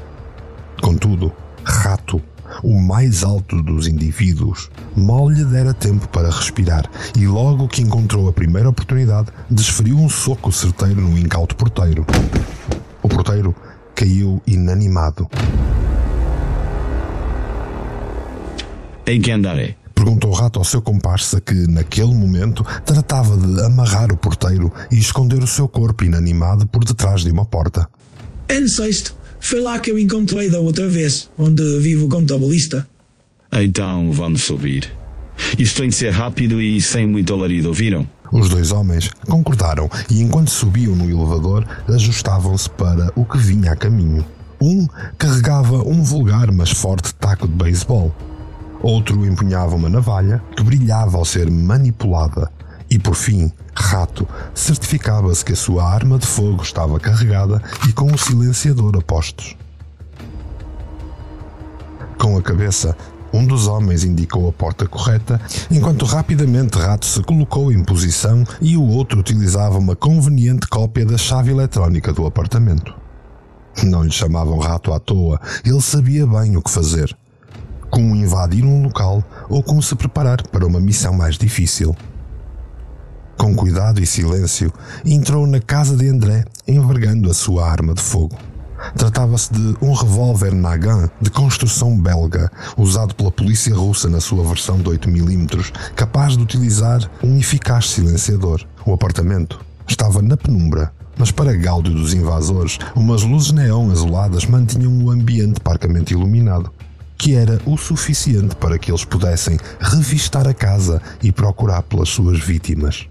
Contudo, 0.82 1.32
Rato 1.64 2.20
o 2.64 2.80
mais 2.80 3.24
alto 3.24 3.62
dos 3.62 3.88
indivíduos, 3.88 4.70
mal 4.96 5.30
lhe 5.30 5.44
dera 5.44 5.74
tempo 5.74 6.08
para 6.10 6.30
respirar 6.30 6.90
e 7.18 7.28
logo 7.28 7.68
que 7.68 7.82
encontrou 7.82 8.28
a 8.28 8.34
primeira 8.34 8.70
oportunidade, 8.70 9.30
desferiu 9.50 9.98
um 9.98 10.10
soco 10.10 10.52
certeiro 10.52 11.02
no 11.02 11.18
incauto 11.18 11.56
porteiro. 11.56 12.06
O 13.02 13.08
porteiro 13.08 13.56
caiu 13.94 14.42
inanimado. 14.46 15.30
Em 19.08 19.22
que 19.22 19.32
andarei? 19.32 19.76
Perguntou 19.94 20.32
o 20.32 20.34
rato 20.34 20.60
ao 20.60 20.66
seu 20.66 20.82
comparsa 20.82 21.40
que, 21.40 21.54
naquele 21.68 22.14
momento, 22.14 22.66
tratava 22.86 23.38
de 23.38 23.64
amarrar 23.64 24.12
o 24.12 24.18
porteiro 24.18 24.72
e 24.92 24.98
esconder 24.98 25.42
o 25.42 25.48
seu 25.48 25.68
corpo 25.68 26.04
inanimado 26.04 26.68
por 26.68 26.84
detrás 26.84 27.22
de 27.22 27.32
uma 27.32 27.46
porta. 27.46 27.88
É 28.48 28.60
no 28.60 28.68
sexto. 28.68 29.16
Foi 29.46 29.62
lá 29.62 29.78
que 29.78 29.92
eu 29.92 30.00
encontrei 30.00 30.50
da 30.50 30.60
outra 30.60 30.88
vez, 30.88 31.30
onde 31.38 31.62
vive 31.78 32.04
o 32.04 32.10
contabilista. 32.10 32.88
Então 33.54 34.12
vamos 34.12 34.42
subir. 34.42 34.92
Isto 35.60 35.82
tem 35.82 35.90
de 35.90 35.96
ser 35.96 36.10
rápido 36.10 36.60
e 36.60 36.82
sem 36.82 37.06
muito 37.06 37.32
alarido, 37.32 37.68
ouviram? 37.68 38.10
Os 38.32 38.50
dois 38.50 38.72
homens 38.72 39.12
concordaram 39.30 39.88
e, 40.10 40.20
enquanto 40.20 40.50
subiam 40.50 40.96
no 40.96 41.08
elevador, 41.08 41.64
ajustavam-se 41.88 42.68
para 42.72 43.14
o 43.16 43.24
que 43.24 43.38
vinha 43.38 43.74
a 43.74 43.76
caminho. 43.76 44.26
Um 44.60 44.88
carregava 45.16 45.88
um 45.88 46.02
vulgar 46.02 46.52
mas 46.52 46.72
forte 46.72 47.14
taco 47.14 47.48
de 47.48 47.54
beisebol. 47.54 48.16
Outro 48.82 49.28
empunhava 49.28 49.76
uma 49.76 49.90
navalha 49.90 50.42
que 50.58 50.64
brilhava 50.64 51.18
ao 51.18 51.24
ser 51.24 51.52
manipulada. 51.52 52.52
E 52.90 52.98
por 52.98 53.14
fim, 53.14 53.52
Rato 53.78 54.28
certificava-se 54.54 55.44
que 55.44 55.54
a 55.54 55.56
sua 55.56 55.84
arma 55.84 56.18
de 56.18 56.26
fogo 56.26 56.64
estava 56.64 57.00
carregada 57.00 57.62
e 57.88 57.94
com 57.94 58.12
um 58.12 58.18
silenciador 58.18 58.96
a 58.98 59.02
postos. 59.02 59.56
Com 62.18 62.38
a 62.38 62.42
cabeça, 62.42 62.96
um 63.34 63.46
dos 63.46 63.68
homens 63.68 64.06
indicou 64.06 64.48
a 64.48 64.52
porta 64.54 64.88
correta, 64.88 65.42
enquanto 65.70 66.06
rapidamente 66.06 66.78
Rato 66.78 67.06
se 67.06 67.22
colocou 67.22 67.72
em 67.72 67.84
posição 67.84 68.46
e 68.62 68.78
o 68.78 68.88
outro 68.88 69.20
utilizava 69.20 69.78
uma 69.78 69.96
conveniente 69.96 70.68
cópia 70.68 71.06
da 71.06 71.18
chave 71.18 71.52
eletrónica 71.52 72.14
do 72.14 72.26
apartamento. 72.26 72.96
Não 73.84 74.04
lhe 74.04 74.12
chamavam 74.12 74.58
Rato 74.58 74.94
à 74.94 75.00
toa, 75.00 75.40
ele 75.66 75.82
sabia 75.82 76.26
bem 76.26 76.56
o 76.56 76.62
que 76.62 76.72
fazer. 76.72 77.16
Como 77.90 78.16
invadir 78.16 78.64
um 78.64 78.84
local 78.84 79.22
ou 79.50 79.62
como 79.62 79.84
se 79.84 79.96
preparar 79.96 80.42
para 80.48 80.66
uma 80.66 80.80
missão 80.80 81.14
mais 81.14 81.38
difícil. 81.38 81.94
Com 83.38 83.54
cuidado 83.54 84.02
e 84.02 84.06
silêncio, 84.06 84.72
entrou 85.06 85.46
na 85.46 85.60
casa 85.60 85.96
de 85.96 86.08
André, 86.08 86.46
envergando 86.68 87.30
a 87.30 87.34
sua 87.34 87.70
arma 87.70 87.94
de 87.94 88.02
fogo. 88.02 88.38
Tratava-se 88.98 89.52
de 89.54 89.76
um 89.82 89.94
revólver 89.94 90.54
Nagant 90.54 91.10
de 91.22 91.30
construção 91.30 92.00
belga, 92.00 92.52
usado 92.78 93.14
pela 93.16 93.32
polícia 93.32 93.76
russa 93.76 94.10
na 94.10 94.22
sua 94.22 94.44
versão 94.44 94.78
de 94.78 94.90
8mm, 94.90 95.72
capaz 95.96 96.38
de 96.38 96.44
utilizar 96.44 97.10
um 97.24 97.38
eficaz 97.38 97.90
silenciador. 97.90 98.66
O 98.86 98.94
apartamento 98.94 99.60
estava 99.88 100.22
na 100.22 100.38
penumbra, 100.38 100.92
mas 101.18 101.32
para 101.32 101.56
gáudio 101.56 101.94
dos 101.94 102.14
invasores, 102.14 102.78
umas 102.96 103.24
luzes 103.24 103.52
neon 103.52 103.92
azuladas 103.92 104.46
mantinham 104.46 105.04
o 105.04 105.12
ambiente 105.12 105.60
parcamente 105.60 106.14
iluminado, 106.14 106.72
que 107.18 107.36
era 107.36 107.60
o 107.66 107.78
suficiente 107.78 108.56
para 108.56 108.78
que 108.78 108.92
eles 108.92 109.06
pudessem 109.06 109.58
revistar 109.80 110.48
a 110.48 110.54
casa 110.54 111.02
e 111.24 111.32
procurar 111.32 111.82
pelas 111.84 112.10
suas 112.10 112.40
vítimas. 112.40 113.08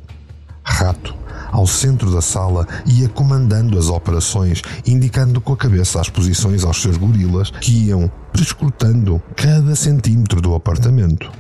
Rato, 0.64 1.14
ao 1.52 1.66
centro 1.66 2.10
da 2.10 2.22
sala, 2.22 2.66
ia 2.86 3.08
comandando 3.08 3.78
as 3.78 3.88
operações, 3.88 4.62
indicando 4.86 5.40
com 5.40 5.52
a 5.52 5.56
cabeça 5.56 6.00
as 6.00 6.08
posições 6.08 6.64
aos 6.64 6.80
seus 6.80 6.96
gorilas 6.96 7.50
que 7.50 7.88
iam 7.88 8.10
prescrutando 8.32 9.22
cada 9.36 9.76
centímetro 9.76 10.40
do 10.40 10.54
apartamento. 10.54 11.30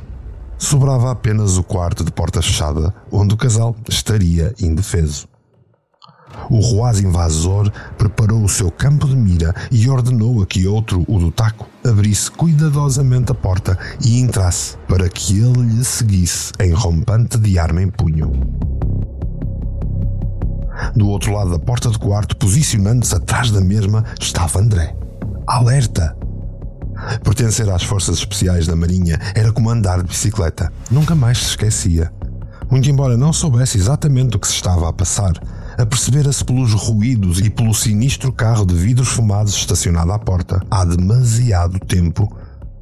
Sobrava 0.58 1.10
apenas 1.10 1.56
o 1.58 1.64
quarto 1.64 2.04
de 2.04 2.12
porta 2.12 2.40
fechada, 2.40 2.94
onde 3.10 3.34
o 3.34 3.36
casal 3.36 3.74
estaria 3.88 4.54
indefeso. 4.60 5.26
O 6.50 6.60
ruaz 6.60 7.00
invasor 7.00 7.70
preparou 7.96 8.42
o 8.42 8.48
seu 8.48 8.70
campo 8.70 9.06
de 9.06 9.16
mira 9.16 9.54
e 9.70 9.88
ordenou 9.88 10.42
a 10.42 10.46
que 10.46 10.66
outro, 10.66 11.04
o 11.08 11.18
do 11.18 11.30
taco, 11.30 11.66
abrisse 11.84 12.30
cuidadosamente 12.30 13.32
a 13.32 13.34
porta 13.34 13.78
e 14.04 14.20
entrasse 14.20 14.76
para 14.88 15.08
que 15.08 15.40
ele 15.40 15.62
lhe 15.62 15.84
seguisse 15.84 16.52
em 16.60 16.72
rompante 16.72 17.38
de 17.38 17.58
arma 17.58 17.82
em 17.82 17.88
punho. 17.88 18.32
Do 20.94 21.08
outro 21.08 21.32
lado 21.32 21.50
da 21.50 21.58
porta 21.58 21.90
do 21.90 21.98
quarto, 21.98 22.36
posicionando-se 22.36 23.14
atrás 23.14 23.50
da 23.50 23.60
mesma, 23.60 24.04
estava 24.20 24.60
André. 24.60 24.94
Alerta! 25.46 26.16
Pertencer 27.22 27.68
às 27.68 27.82
forças 27.82 28.18
especiais 28.18 28.66
da 28.66 28.76
Marinha 28.76 29.18
era 29.34 29.52
como 29.52 29.70
andar 29.70 29.98
de 30.02 30.08
bicicleta. 30.08 30.72
Nunca 30.90 31.14
mais 31.14 31.38
se 31.38 31.50
esquecia. 31.50 32.12
Muito 32.70 32.88
embora 32.88 33.16
não 33.16 33.32
soubesse 33.32 33.78
exatamente 33.78 34.36
o 34.36 34.40
que 34.40 34.46
se 34.46 34.54
estava 34.54 34.88
a 34.88 34.92
passar, 34.92 35.32
apercebera-se 35.76 36.44
pelos 36.44 36.72
ruídos 36.72 37.38
e 37.40 37.50
pelo 37.50 37.74
sinistro 37.74 38.32
carro 38.32 38.64
de 38.64 38.74
vidros 38.74 39.08
fumados 39.08 39.54
estacionado 39.54 40.12
à 40.12 40.18
porta. 40.18 40.62
Há 40.70 40.84
demasiado 40.84 41.78
tempo, 41.78 42.34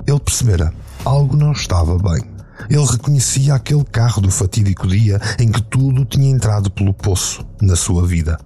ele 0.06 0.20
percebera 0.20 0.72
algo 1.04 1.36
não 1.36 1.52
estava 1.52 1.98
bem. 1.98 2.31
Ele 2.68 2.84
reconhecia 2.84 3.54
aquele 3.54 3.84
carro 3.84 4.22
do 4.22 4.30
fatídico 4.30 4.86
dia 4.86 5.20
em 5.38 5.50
que 5.50 5.62
tudo 5.62 6.04
tinha 6.04 6.30
entrado 6.30 6.70
pelo 6.70 6.94
poço 6.94 7.44
na 7.60 7.76
sua 7.76 8.06
vida. 8.06 8.38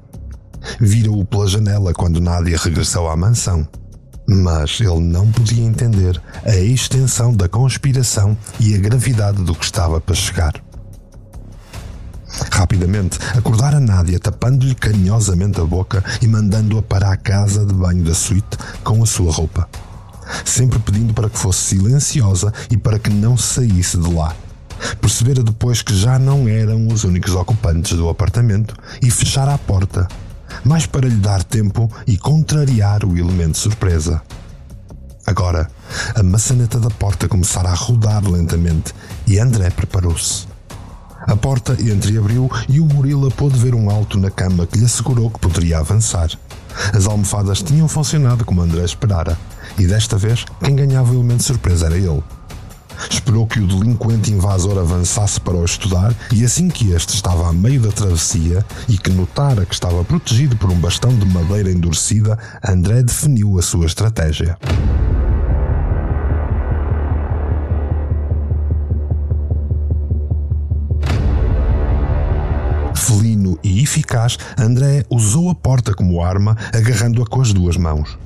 Vira-o 0.81 1.25
pela 1.25 1.47
janela 1.47 1.93
quando 1.93 2.21
Nádia 2.21 2.59
regressou 2.59 3.09
à 3.09 3.17
mansão. 3.17 3.67
Mas 4.29 4.81
ele 4.81 5.01
não 5.01 5.31
podia 5.31 5.65
entender 5.65 6.21
a 6.45 6.57
extensão 6.57 7.33
da 7.33 7.49
conspiração 7.49 8.37
e 8.59 8.75
a 8.75 8.79
gravidade 8.79 9.43
do 9.43 9.55
que 9.55 9.65
estava 9.65 10.01
para 10.01 10.15
chegar. 10.15 10.55
Rapidamente, 12.51 13.19
acordara 13.37 13.79
Nádia 13.79 14.19
tapando-lhe 14.19 14.75
carinhosamente 14.75 15.61
a 15.61 15.65
boca 15.65 16.03
e 16.21 16.27
mandando-a 16.27 16.83
para 16.83 17.11
a 17.11 17.17
casa 17.17 17.65
de 17.65 17.73
banho 17.73 18.03
da 18.03 18.15
suíte 18.15 18.59
com 18.83 19.03
a 19.03 19.07
sua 19.07 19.33
roupa. 19.33 19.69
Sempre 20.45 20.79
pedindo 20.79 21.15
para 21.15 21.31
que 21.31 21.39
fosse 21.39 21.77
silenciosa 21.77 22.53
e 22.71 22.77
para 22.77 22.99
que 22.99 23.11
não 23.11 23.37
saísse 23.37 23.97
de 23.99 24.13
lá. 24.13 24.35
Percebera 25.01 25.43
depois 25.43 25.83
que 25.83 25.97
já 25.97 26.19
não 26.19 26.49
eram 26.49 26.89
os 26.89 27.05
únicos 27.05 27.35
ocupantes 27.35 27.97
do 27.97 28.09
apartamento 28.09 28.75
e 29.03 29.11
fechara 29.11 29.55
a 29.55 29.59
porta, 29.59 30.07
mais 30.65 30.87
para 30.87 31.09
lhe 31.09 31.17
dar 31.17 31.43
tempo 31.43 31.91
e 32.07 32.17
contrariar 32.17 33.05
o 33.05 33.17
elemento 33.17 33.59
surpresa. 33.59 34.23
Agora, 35.27 35.69
a 36.15 36.23
maçaneta 36.23 36.79
da 36.79 36.91
porta 36.91 37.27
começara 37.27 37.71
a 37.71 37.75
rodar 37.75 38.25
lentamente 38.29 38.95
e 39.27 39.39
André 39.39 39.71
preparou-se. 39.71 40.47
A 41.27 41.35
porta 41.35 41.73
entreabriu 41.81 42.49
e 42.69 42.79
o 42.79 42.85
gorila 42.85 43.29
pôde 43.33 43.59
ver 43.59 43.75
um 43.75 43.91
alto 43.91 44.17
na 44.19 44.31
cama 44.31 44.67
que 44.67 44.79
lhe 44.79 44.85
assegurou 44.85 45.29
que 45.29 45.41
poderia 45.41 45.79
avançar. 45.79 46.31
As 46.95 47.07
almofadas 47.07 47.63
tinham 47.63 47.89
funcionado 47.89 48.45
como 48.45 48.63
André 48.63 48.85
esperara, 48.85 49.39
e 49.79 49.87
desta 49.87 50.17
vez 50.17 50.45
quem 50.63 50.75
ganhava 50.77 51.11
o 51.11 51.15
elemento 51.15 51.43
surpresa 51.43 51.87
era 51.87 51.97
ele. 51.97 52.23
Esperou 53.11 53.47
que 53.47 53.61
o 53.61 53.67
delinquente 53.67 54.33
invasor 54.33 54.79
avançasse 54.79 55.41
para 55.41 55.55
o 55.55 55.65
estudar 55.65 56.15
e 56.33 56.45
assim 56.45 56.69
que 56.69 56.93
este 56.93 57.15
estava 57.15 57.49
a 57.49 57.53
meio 57.53 57.81
da 57.81 57.93
travessia 57.93 58.65
e 58.89 58.97
que 58.97 59.11
notara 59.11 59.67
que 59.67 59.75
estava 59.75 60.03
protegido 60.05 60.57
por 60.57 60.71
um 60.71 60.79
bastão 60.79 61.15
de 61.15 61.27
madeira 61.27 61.71
endurecida, 61.71 62.39
André 62.67 63.03
definiu 63.03 63.59
a 63.59 63.63
sua 63.63 63.87
estratégia. 63.87 64.57
E 73.63 73.83
eficaz, 73.83 74.39
André 74.59 75.05
usou 75.11 75.51
a 75.51 75.55
porta 75.55 75.95
como 75.95 76.23
arma, 76.23 76.57
agarrando-a 76.73 77.27
com 77.27 77.41
as 77.41 77.53
duas 77.53 77.77
mãos. 77.77 78.19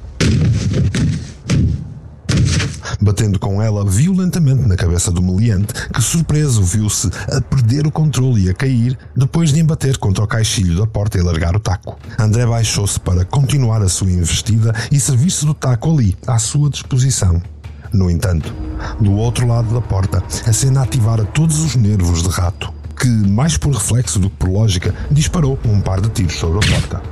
Batendo 3.01 3.39
com 3.39 3.63
ela 3.63 3.85
violentamente 3.85 4.67
na 4.69 4.77
cabeça 4.77 5.11
do 5.11 5.23
meliante, 5.23 5.73
que 5.89 6.03
surpreso 6.03 6.63
viu-se 6.63 7.11
a 7.29 7.41
perder 7.41 7.87
o 7.87 7.91
controle 7.91 8.45
e 8.45 8.51
a 8.51 8.55
cair, 8.55 8.99
depois 9.17 9.53
de 9.53 9.61
embater 9.61 9.97
contra 9.97 10.25
o 10.25 10.27
caixilho 10.27 10.79
da 10.79 10.87
porta 10.87 11.19
e 11.19 11.23
largar 11.23 11.57
o 11.57 11.61
taco. 11.61 11.99
André 12.19 12.45
baixou-se 12.45 13.01
para 13.01 13.25
continuar 13.25 13.83
a 13.83 13.89
sua 13.89 14.11
investida 14.11 14.75
e 14.91 15.01
servir-se 15.01 15.47
do 15.47 15.55
taco 15.55 15.93
ali, 15.93 16.17
à 16.27 16.39
sua 16.39 16.69
disposição. 16.69 17.41
No 17.93 18.11
entanto, 18.11 18.55
do 19.01 19.13
outro 19.13 19.47
lado 19.47 19.73
da 19.75 19.81
porta, 19.81 20.23
a 20.47 20.53
cena 20.53 20.83
ativara 20.83 21.25
todos 21.25 21.59
os 21.61 21.75
nervos 21.75 22.23
de 22.23 22.29
rato 22.29 22.80
que, 23.01 23.09
mais 23.09 23.57
por 23.57 23.73
reflexo 23.73 24.19
do 24.19 24.29
que 24.29 24.37
por 24.37 24.51
lógica, 24.51 24.95
disparou 25.11 25.59
um 25.65 25.81
par 25.81 26.03
de 26.03 26.11
tiros 26.11 26.35
sobre 26.35 26.59
a 26.59 26.71
porta. 26.71 27.03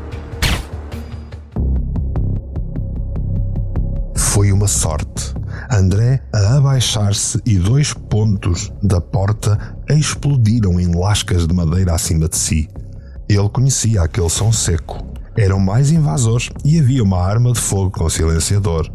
Foi 4.14 4.52
uma 4.52 4.68
sorte. 4.68 5.34
André 5.70 6.22
a 6.32 6.56
abaixar-se 6.56 7.40
e 7.44 7.56
dois 7.56 7.94
pontos 7.94 8.70
da 8.82 9.00
porta 9.00 9.76
explodiram 9.88 10.78
em 10.78 10.94
lascas 10.94 11.46
de 11.46 11.54
madeira 11.54 11.94
acima 11.94 12.28
de 12.28 12.36
si. 12.36 12.68
Ele 13.26 13.48
conhecia 13.48 14.02
aquele 14.02 14.28
som 14.28 14.52
seco. 14.52 15.02
Eram 15.36 15.58
mais 15.58 15.90
invasores 15.90 16.50
e 16.64 16.78
havia 16.78 17.02
uma 17.02 17.22
arma 17.22 17.52
de 17.52 17.60
fogo 17.60 17.90
com 17.90 18.10
silenciador. 18.10 18.90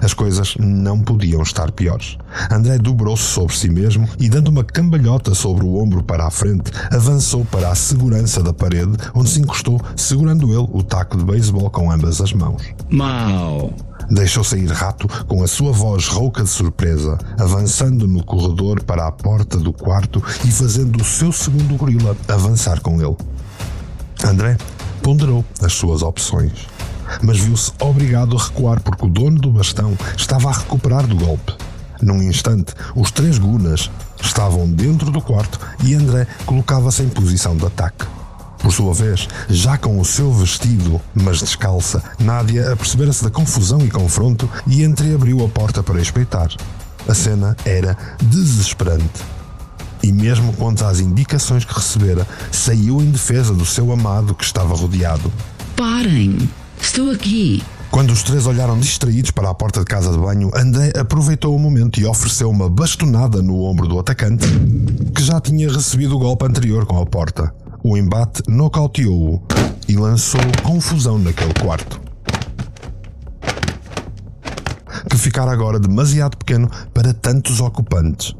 As 0.00 0.14
coisas 0.14 0.54
não 0.58 1.00
podiam 1.00 1.42
estar 1.42 1.70
piores. 1.72 2.16
André 2.50 2.78
dobrou-se 2.78 3.22
sobre 3.22 3.56
si 3.56 3.68
mesmo 3.68 4.08
e, 4.18 4.28
dando 4.28 4.48
uma 4.48 4.64
cambalhota 4.64 5.34
sobre 5.34 5.64
o 5.64 5.76
ombro 5.76 6.02
para 6.02 6.26
a 6.26 6.30
frente, 6.30 6.70
avançou 6.90 7.44
para 7.44 7.70
a 7.70 7.74
segurança 7.74 8.42
da 8.42 8.52
parede, 8.52 8.96
onde 9.14 9.30
se 9.30 9.40
encostou, 9.40 9.80
segurando 9.96 10.52
ele 10.52 10.68
o 10.72 10.82
taco 10.82 11.16
de 11.16 11.24
beisebol 11.24 11.70
com 11.70 11.90
ambas 11.90 12.20
as 12.20 12.32
mãos. 12.32 12.62
Mau! 12.90 13.72
Deixou 14.10 14.44
sair 14.44 14.70
Rato 14.70 15.08
com 15.26 15.42
a 15.42 15.46
sua 15.46 15.72
voz 15.72 16.06
rouca 16.08 16.42
de 16.42 16.48
surpresa, 16.48 17.18
avançando 17.38 18.06
no 18.06 18.24
corredor 18.24 18.82
para 18.82 19.06
a 19.06 19.12
porta 19.12 19.56
do 19.56 19.72
quarto 19.72 20.22
e 20.44 20.50
fazendo 20.50 21.00
o 21.00 21.04
seu 21.04 21.32
segundo 21.32 21.76
gorila 21.76 22.16
avançar 22.28 22.80
com 22.80 23.00
ele. 23.00 23.16
André 24.24 24.56
ponderou 25.02 25.44
as 25.60 25.72
suas 25.72 26.02
opções, 26.02 26.52
mas 27.20 27.38
viu-se 27.38 27.72
obrigado 27.80 28.36
a 28.36 28.42
recuar 28.42 28.80
porque 28.80 29.04
o 29.04 29.08
dono 29.08 29.38
do 29.38 29.50
bastão 29.50 29.96
estava 30.16 30.48
a 30.48 30.52
recuperar 30.52 31.06
do 31.06 31.16
golpe. 31.16 31.52
Num 32.00 32.22
instante, 32.22 32.74
os 32.96 33.10
três 33.10 33.38
gunas 33.38 33.90
estavam 34.20 34.68
dentro 34.68 35.10
do 35.10 35.20
quarto 35.20 35.58
e 35.84 35.94
André 35.94 36.26
colocava-se 36.44 37.02
em 37.02 37.08
posição 37.08 37.56
de 37.56 37.66
ataque. 37.66 38.06
Por 38.58 38.72
sua 38.72 38.94
vez, 38.94 39.28
já 39.48 39.76
com 39.76 40.00
o 40.00 40.04
seu 40.04 40.32
vestido, 40.32 41.00
mas 41.14 41.40
descalça, 41.40 42.02
Nádia 42.18 42.72
apercebera-se 42.72 43.24
da 43.24 43.30
confusão 43.30 43.80
e 43.80 43.90
confronto 43.90 44.48
e 44.66 44.84
entreabriu 44.84 45.44
a 45.44 45.48
porta 45.48 45.82
para 45.82 46.00
espreitar. 46.00 46.48
A 47.08 47.14
cena 47.14 47.56
era 47.64 47.96
desesperante. 48.22 49.20
E 50.02 50.12
mesmo 50.12 50.52
quanto 50.52 50.84
às 50.84 51.00
indicações 51.00 51.64
que 51.64 51.74
recebera, 51.74 52.26
saiu 52.50 53.00
em 53.00 53.10
defesa 53.10 53.52
do 53.52 53.66
seu 53.66 53.92
amado 53.92 54.34
que 54.34 54.44
estava 54.44 54.74
rodeado. 54.74 55.32
Parem! 55.76 56.48
Estou 56.82 57.12
aqui! 57.12 57.62
Quando 57.92 58.10
os 58.10 58.24
três 58.24 58.44
olharam 58.44 58.78
distraídos 58.78 59.30
para 59.30 59.48
a 59.48 59.54
porta 59.54 59.80
de 59.80 59.86
casa 59.86 60.10
de 60.10 60.18
banho, 60.18 60.50
André 60.52 60.92
aproveitou 60.98 61.54
o 61.54 61.58
momento 61.58 62.00
e 62.00 62.04
ofereceu 62.04 62.50
uma 62.50 62.68
bastonada 62.68 63.40
no 63.40 63.62
ombro 63.62 63.86
do 63.86 64.00
atacante, 64.00 64.46
que 65.14 65.22
já 65.22 65.40
tinha 65.40 65.70
recebido 65.70 66.16
o 66.16 66.18
golpe 66.18 66.44
anterior 66.44 66.84
com 66.84 67.00
a 67.00 67.06
porta. 67.06 67.54
O 67.84 67.96
embate 67.96 68.42
nocauteou-o 68.48 69.40
e 69.88 69.94
lançou 69.94 70.40
confusão 70.64 71.18
naquele 71.18 71.54
quarto. 71.54 72.00
Que 75.08 75.16
ficara 75.16 75.52
agora 75.52 75.78
demasiado 75.78 76.36
pequeno 76.36 76.68
para 76.92 77.14
tantos 77.14 77.60
ocupantes. 77.60 78.34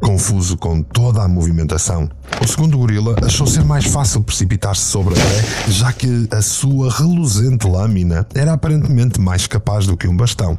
Confuso 0.00 0.56
com 0.56 0.82
toda 0.82 1.22
a 1.22 1.28
movimentação, 1.28 2.08
o 2.42 2.46
segundo 2.46 2.78
gorila 2.78 3.16
achou 3.22 3.46
ser 3.46 3.64
mais 3.64 3.86
fácil 3.86 4.22
precipitar-se 4.22 4.82
sobre 4.82 5.14
André, 5.14 5.44
já 5.68 5.92
que 5.92 6.28
a 6.30 6.42
sua 6.42 6.92
reluzente 6.92 7.66
lâmina 7.66 8.26
era 8.34 8.52
aparentemente 8.52 9.20
mais 9.20 9.46
capaz 9.46 9.86
do 9.86 9.96
que 9.96 10.06
um 10.06 10.16
bastão. 10.16 10.58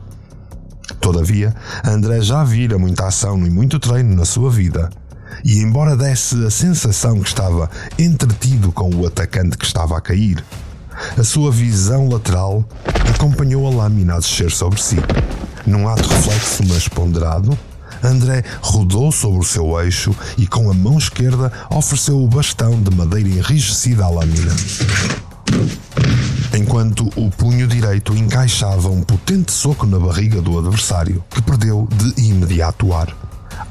Todavia, 1.00 1.54
André 1.84 2.22
já 2.22 2.44
vira 2.44 2.78
muita 2.78 3.08
ação 3.08 3.46
e 3.46 3.50
muito 3.50 3.80
treino 3.80 4.16
na 4.16 4.26
sua 4.26 4.50
vida. 4.50 4.90
E 5.44 5.60
embora 5.60 5.96
desse 5.96 6.44
a 6.46 6.50
sensação 6.50 7.20
que 7.20 7.28
estava 7.28 7.70
entretido 7.98 8.72
com 8.72 8.90
o 8.94 9.06
atacante 9.06 9.58
que 9.58 9.66
estava 9.66 9.98
a 9.98 10.02
cair, 10.02 10.44
a 11.18 11.24
sua 11.24 11.52
visão 11.52 12.10
lateral 12.10 12.66
acompanhou 13.14 13.68
a 13.68 13.70
lâmina 13.70 14.16
a 14.16 14.20
descer 14.20 14.50
sobre 14.50 14.82
si. 14.82 14.98
Num 15.66 15.88
ato 15.88 16.08
reflexo 16.08 16.64
mas 16.68 16.88
ponderado, 16.88 17.58
André 18.04 18.44
rodou 18.62 19.12
sobre 19.12 19.40
o 19.40 19.44
seu 19.44 19.80
eixo 19.80 20.16
e 20.38 20.48
com 20.48 20.70
a 20.70 20.74
mão 20.74 20.98
esquerda 20.98 21.52
ofereceu 21.70 22.22
o 22.22 22.28
bastão 22.28 22.82
de 22.82 22.96
madeira 22.96 23.30
enrijecida 23.30 24.06
à 24.06 24.10
lâmina. 24.10 24.54
Enquanto 26.54 27.10
o 27.16 27.30
punho 27.30 27.68
direito 27.68 28.16
encaixava 28.16 28.90
um 28.90 29.02
potente 29.02 29.52
soco 29.52 29.86
na 29.86 30.00
barriga 30.00 30.42
do 30.42 30.58
adversário, 30.58 31.24
que 31.30 31.42
perdeu 31.42 31.88
de 31.92 32.22
imediato 32.22 32.94
ar. 32.94 33.16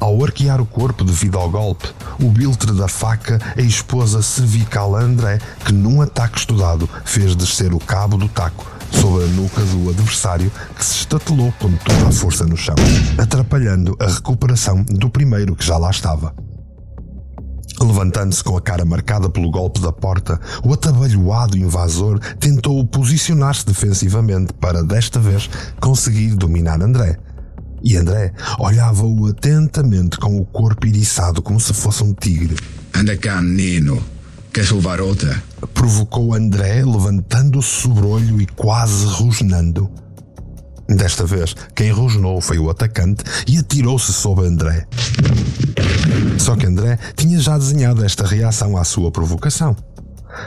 Ao 0.01 0.23
arquear 0.25 0.61
o 0.61 0.67
corpo 0.67 1.05
devido 1.05 1.39
ao 1.39 1.51
golpe, 1.51 1.89
o 2.21 2.29
biltre 2.29 2.73
da 2.73 2.89
faca 2.89 3.41
expôs 3.57 4.15
a 4.15 4.23
cervical 4.23 4.95
André, 4.95 5.39
que 5.65 5.73
num 5.73 6.03
ataque 6.03 6.39
estudado 6.39 6.89
fez 7.05 7.35
descer 7.35 7.73
o 7.73 7.79
cabo 7.79 8.17
do 8.17 8.29
taco 8.29 8.76
sobre 9.01 9.25
a 9.25 9.27
nuca 9.29 9.61
do 9.63 9.91
adversário, 9.91 10.51
que 10.77 10.85
se 10.85 10.97
estatelou 10.97 11.53
com 11.59 11.73
toda 11.73 12.09
a 12.09 12.13
força 12.13 12.45
no 12.45 12.57
chão, 12.57 12.75
atrapalhando 13.19 13.97
a 14.01 14.07
recuperação 14.07 14.83
do 14.83 15.11
primeiro 15.11 15.55
que 15.55 15.65
já 15.65 15.77
lá 15.77 15.91
estava. 15.91 16.35
Levantando-se 17.81 18.43
com 18.43 18.57
a 18.57 18.61
cara 18.61 18.85
marcada 18.85 19.29
pelo 19.29 19.51
golpe 19.51 19.81
da 19.81 19.93
porta, 19.93 20.41
o 20.65 20.73
atabalhoado 20.73 21.59
invasor 21.59 22.19
tentou 22.41 22.85
posicionar-se 22.87 23.67
defensivamente 23.67 24.53
para, 24.55 24.83
desta 24.83 25.21
vez, 25.21 25.49
conseguir 25.81 26.35
dominar 26.35 26.81
André. 26.83 27.19
E 27.83 27.97
André 27.97 28.33
olhava-o 28.59 29.27
atentamente 29.27 30.17
com 30.19 30.41
o 30.41 30.47
corpo 30.47 30.87
iriçado 30.87 31.43
como 31.43 31.61
se 31.61 31.75
fosse 31.75 32.03
um 32.03 32.15
tigre. 32.15 32.57
Anda 32.95 33.17
cá, 33.17 33.43
menino. 33.43 34.03
Queres 34.57 34.71
levar 34.71 35.03
outra? 35.03 35.42
Provocou 35.75 36.33
André, 36.33 36.83
levantando 36.83 37.59
o 37.59 37.62
sobrolho 37.62 38.40
e 38.40 38.47
quase 38.47 39.05
rosnando. 39.05 39.90
Desta 40.88 41.27
vez, 41.27 41.55
quem 41.75 41.90
rosnou 41.90 42.40
foi 42.40 42.59
o 42.59 42.71
atacante 42.71 43.23
e 43.47 43.59
atirou-se 43.59 44.14
sobre 44.14 44.47
André. 44.47 44.87
Só 46.38 46.57
que 46.57 46.64
André 46.64 46.99
tinha 47.14 47.38
já 47.38 47.59
desenhado 47.59 48.03
esta 48.03 48.27
reação 48.27 48.79
à 48.79 48.85
sua 48.85 49.11
provocação. 49.11 49.77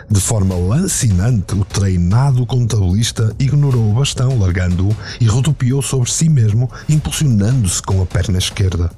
De 0.10 0.20
forma 0.20 0.56
lancinante, 0.56 1.54
o 1.54 1.64
treinado 1.64 2.48
contabilista 2.48 3.36
ignorou 3.38 3.92
o 3.92 3.94
bastão, 3.94 4.40
largando-o 4.40 4.98
e 5.22 5.28
rodopiou 5.28 5.84
sobre 5.84 6.10
si 6.10 6.30
mesmo, 6.30 6.68
impulsionando-se 6.90 7.84
com 7.84 8.02
a 8.02 8.08
perna 8.08 8.40
esquerda. 8.40 8.90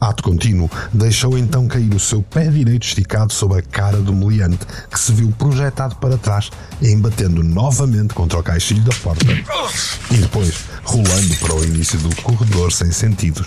Ato 0.00 0.22
contínuo, 0.22 0.70
deixou 0.94 1.36
então 1.36 1.68
cair 1.68 1.94
o 1.94 2.00
seu 2.00 2.22
pé 2.22 2.48
direito 2.48 2.86
esticado 2.86 3.32
sobre 3.34 3.58
a 3.58 3.62
cara 3.62 3.98
do 3.98 4.14
meliante, 4.14 4.64
que 4.90 4.98
se 4.98 5.12
viu 5.12 5.30
projetado 5.38 5.96
para 5.96 6.16
trás, 6.16 6.50
embatendo 6.80 7.42
novamente 7.42 8.14
contra 8.14 8.38
o 8.38 8.42
caixilho 8.42 8.82
da 8.82 8.94
porta. 8.96 9.26
E 10.10 10.16
depois, 10.16 10.54
rolando 10.84 11.36
para 11.36 11.54
o 11.54 11.64
início 11.64 11.98
do 11.98 12.16
corredor 12.22 12.72
sem 12.72 12.90
sentidos. 12.90 13.46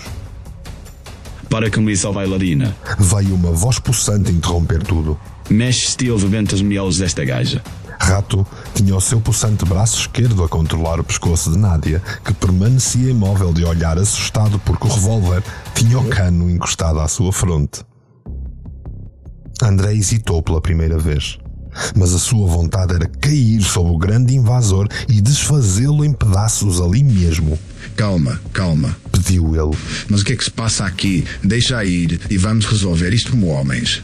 Para 1.50 1.70
com 1.70 1.88
isso, 1.90 2.08
ó 2.08 2.12
bailarina. 2.12 2.74
Veio 2.98 3.34
uma 3.34 3.50
voz 3.50 3.78
possante 3.78 4.30
interromper 4.30 4.82
tudo. 4.82 5.18
Mexe-te 5.50 6.06
e 6.06 6.10
levanta 6.10 6.54
os 6.54 6.62
miolos 6.62 6.98
desta 6.98 7.24
gaja. 7.24 7.62
Rato 8.04 8.46
tinha 8.74 8.94
o 8.94 9.00
seu 9.00 9.18
possante 9.18 9.64
braço 9.64 10.00
esquerdo 10.00 10.44
a 10.44 10.48
controlar 10.48 11.00
o 11.00 11.04
pescoço 11.04 11.50
de 11.50 11.56
Nádia, 11.56 12.02
que 12.22 12.34
permanecia 12.34 13.10
imóvel 13.10 13.50
de 13.50 13.64
olhar 13.64 13.96
assustado 13.96 14.58
porque 14.58 14.86
o 14.86 14.90
revólver 14.90 15.42
tinha 15.74 15.98
o 15.98 16.06
cano 16.10 16.50
encostado 16.50 17.00
à 17.00 17.08
sua 17.08 17.32
fronte. 17.32 17.80
André 19.62 19.94
hesitou 19.94 20.42
pela 20.42 20.60
primeira 20.60 20.98
vez, 20.98 21.38
mas 21.96 22.12
a 22.12 22.18
sua 22.18 22.46
vontade 22.46 22.94
era 22.94 23.08
cair 23.08 23.62
sobre 23.62 23.92
o 23.92 23.98
grande 23.98 24.34
invasor 24.34 24.86
e 25.08 25.22
desfazê-lo 25.22 26.04
em 26.04 26.12
pedaços 26.12 26.82
ali 26.82 27.02
mesmo. 27.02 27.58
Calma, 27.96 28.38
calma. 28.52 28.94
Pediu 29.12 29.56
ele. 29.56 29.78
Mas 30.10 30.20
o 30.20 30.24
que 30.26 30.34
é 30.34 30.36
que 30.36 30.44
se 30.44 30.50
passa 30.50 30.84
aqui? 30.84 31.24
Deixa 31.42 31.82
ir 31.82 32.20
e 32.28 32.36
vamos 32.36 32.66
resolver 32.66 33.14
isto 33.14 33.30
como 33.30 33.46
homens. 33.46 34.02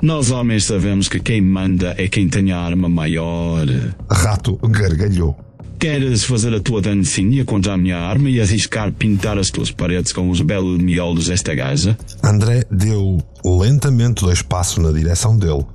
Nós 0.00 0.30
homens 0.30 0.64
sabemos 0.64 1.08
que 1.08 1.18
quem 1.18 1.40
manda 1.40 1.92
é 1.98 2.06
quem 2.06 2.28
tem 2.28 2.52
a 2.52 2.58
arma 2.60 2.88
maior. 2.88 3.66
Rato 4.08 4.56
gargalhou. 4.68 5.36
Queres 5.76 6.22
fazer 6.22 6.54
a 6.54 6.60
tua 6.60 6.80
dancinha 6.80 7.44
contra 7.44 7.72
a 7.72 7.76
minha 7.76 7.98
arma 7.98 8.30
e 8.30 8.40
arriscar 8.40 8.92
pintar 8.92 9.36
as 9.38 9.50
tuas 9.50 9.72
paredes 9.72 10.12
com 10.12 10.30
os 10.30 10.40
belos 10.40 10.78
miolos 10.78 11.26
desta 11.26 11.52
gaja? 11.52 11.98
André 12.22 12.62
deu 12.70 13.18
lentamente 13.44 14.22
dois 14.22 14.40
passos 14.40 14.78
na 14.78 14.92
direção 14.92 15.36
dele. 15.36 15.66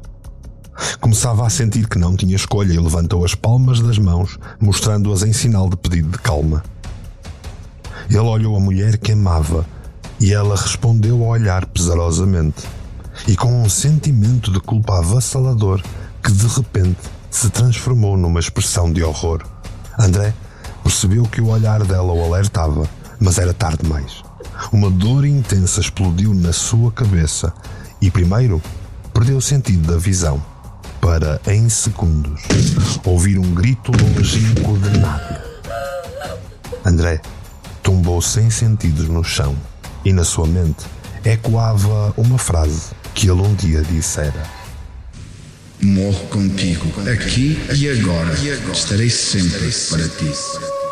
Começava 1.02 1.46
a 1.46 1.50
sentir 1.50 1.90
que 1.90 2.00
não 2.00 2.16
tinha 2.16 2.38
escolha 2.38 2.74
e 2.74 2.80
levantou 2.80 3.26
as 3.26 3.36
palmas 3.36 3.82
das 3.82 3.98
mãos, 3.98 4.40
mostrando-as 4.58 5.24
em 5.24 5.34
sinal 5.34 5.70
de 5.70 5.76
pedido 5.76 6.12
de 6.12 6.18
calma. 6.20 6.64
Ele 8.10 8.20
olhou 8.20 8.56
a 8.56 8.60
mulher 8.60 8.98
que 8.98 9.12
amava 9.12 9.66
e 10.18 10.32
ela 10.32 10.56
respondeu 10.56 11.22
a 11.26 11.28
olhar 11.28 11.66
pesarosamente 11.66 12.64
e 13.28 13.36
com 13.36 13.64
um 13.64 13.70
sentimento 13.70 14.52
de 14.52 14.60
culpa 14.60 14.98
avassalador 14.98 15.82
que 16.22 16.32
de 16.32 16.48
repente 16.48 17.00
se 17.30 17.50
transformou 17.50 18.18
numa 18.18 18.40
expressão 18.40 18.92
de 18.92 19.04
horror. 19.04 19.44
André 19.98 20.34
percebeu 20.84 21.24
que 21.26 21.42
o 21.42 21.48
olhar 21.48 21.84
dela 21.84 22.14
o 22.14 22.24
alertava, 22.24 22.88
mas 23.20 23.38
era 23.38 23.54
tarde 23.54 23.84
demais. 23.84 24.24
Uma 24.72 24.90
dor 24.90 25.26
intensa 25.26 25.80
explodiu 25.80 26.34
na 26.34 26.52
sua 26.52 26.92
cabeça 26.92 27.54
e, 28.02 28.12
primeiro, 28.12 28.62
perdeu 29.14 29.38
o 29.38 29.42
sentido 29.42 29.92
da 29.92 29.98
visão, 29.98 30.44
para, 31.00 31.42
em 31.48 31.68
segundos, 31.70 32.44
ouvir 33.06 33.38
um 33.38 33.54
grito 33.54 33.92
longínquo 33.92 34.78
de 34.78 35.00
Nádia. 35.00 35.44
André 36.86 37.22
tombou 37.82 38.22
sem 38.22 38.50
sentidos 38.50 39.08
no 39.08 39.24
chão 39.24 39.56
e, 40.06 40.14
na 40.14 40.24
sua 40.24 40.46
mente, 40.46 40.86
ecoava 41.26 42.14
uma 42.18 42.38
frase 42.38 42.92
que 43.13 43.30
ele 43.30 43.41
um 43.41 43.54
dia 43.56 43.82
dissera. 43.82 44.43
Morro 45.82 46.28
contigo, 46.28 46.88
aqui 47.12 47.60
e 47.76 47.89
agora. 47.89 48.34
Estarei 48.71 49.10
sempre 49.10 49.69
para 49.89 50.08
ti. 50.08 50.83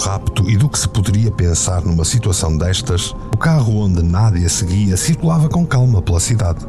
Rapto 0.00 0.48
e 0.48 0.56
do 0.56 0.68
que 0.68 0.78
se 0.78 0.88
poderia 0.88 1.30
pensar 1.30 1.82
numa 1.82 2.04
situação 2.04 2.56
destas, 2.56 3.14
o 3.34 3.36
carro 3.36 3.80
onde 3.80 4.02
Nádia 4.02 4.48
seguia 4.48 4.96
circulava 4.96 5.48
com 5.48 5.66
calma 5.66 6.00
pela 6.00 6.18
cidade. 6.18 6.66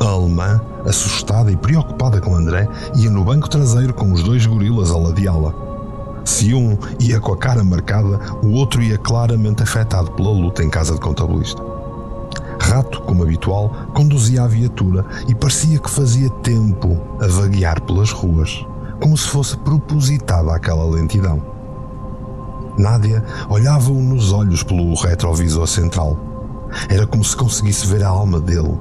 A 0.00 0.04
alemã, 0.04 0.60
assustada 0.84 1.52
e 1.52 1.56
preocupada 1.56 2.20
com 2.20 2.34
André, 2.34 2.68
ia 2.96 3.10
no 3.10 3.24
banco 3.24 3.48
traseiro 3.48 3.94
com 3.94 4.12
os 4.12 4.22
dois 4.22 4.44
gorilas 4.44 4.90
a 4.90 4.98
ladeá-la. 4.98 5.54
Se 6.24 6.52
um 6.52 6.76
ia 7.00 7.20
com 7.20 7.32
a 7.32 7.36
cara 7.36 7.62
marcada, 7.62 8.20
o 8.42 8.52
outro 8.52 8.82
ia 8.82 8.98
claramente 8.98 9.62
afetado 9.62 10.10
pela 10.12 10.30
luta 10.30 10.62
em 10.62 10.68
casa 10.68 10.94
de 10.94 11.00
contabilista. 11.00 11.62
Rato, 12.60 13.00
como 13.02 13.22
habitual, 13.22 13.70
conduzia 13.94 14.42
a 14.42 14.48
viatura 14.48 15.04
e 15.28 15.34
parecia 15.34 15.78
que 15.78 15.88
fazia 15.88 16.28
tempo 16.42 17.00
a 17.20 17.26
vaguear 17.28 17.80
pelas 17.82 18.10
ruas, 18.10 18.66
como 19.00 19.16
se 19.16 19.28
fosse 19.28 19.56
propositada 19.58 20.52
aquela 20.52 20.84
lentidão. 20.84 21.57
Nádia 22.78 23.24
olhava-o 23.48 24.00
nos 24.00 24.32
olhos 24.32 24.62
pelo 24.62 24.94
retrovisor 24.94 25.66
central. 25.66 26.16
Era 26.88 27.06
como 27.06 27.24
se 27.24 27.36
conseguisse 27.36 27.86
ver 27.86 28.04
a 28.04 28.08
alma 28.08 28.40
dele. 28.40 28.78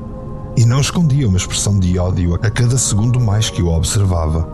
E 0.56 0.66
não 0.66 0.80
escondia 0.80 1.28
uma 1.28 1.38
expressão 1.38 1.80
de 1.80 1.98
ódio 1.98 2.36
a 2.36 2.50
cada 2.50 2.78
segundo 2.78 3.20
mais 3.20 3.50
que 3.50 3.62
o 3.62 3.70
observava. 3.70 4.48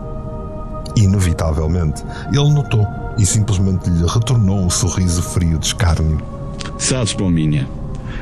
Inevitavelmente, 0.96 2.04
ele 2.32 2.50
notou 2.50 2.86
e 3.18 3.26
simplesmente 3.26 3.90
lhe 3.90 4.06
retornou 4.06 4.60
um 4.60 4.70
sorriso 4.70 5.22
frio 5.22 5.58
de 5.60 5.68
escárnio. 5.68 6.22
Sabes, 6.78 7.14
pombinha, 7.14 7.68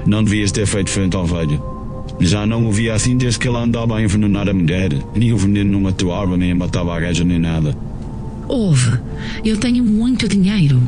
não 0.05 0.23
devias 0.23 0.51
ter 0.51 0.65
feito 0.65 0.89
frente 0.89 1.15
ao 1.15 1.25
velho. 1.25 1.61
Já 2.19 2.45
não 2.45 2.67
o 2.67 2.71
via 2.71 2.93
assim 2.93 3.17
desde 3.17 3.39
que 3.39 3.47
ele 3.47 3.57
andava 3.57 3.97
a 3.97 4.01
envenenar 4.01 4.47
a 4.47 4.53
mulher. 4.53 4.91
Nem 5.15 5.33
o 5.33 5.37
veneno 5.37 5.71
não 5.71 5.81
matou 5.81 6.13
a 6.13 6.19
árvore, 6.19 6.39
nem 6.39 6.53
matava 6.53 6.95
a 6.95 6.99
gaja, 6.99 7.23
nem 7.23 7.39
nada. 7.39 7.75
Ouve, 8.47 8.99
eu 9.43 9.57
tenho 9.57 9.83
muito 9.83 10.27
dinheiro. 10.27 10.81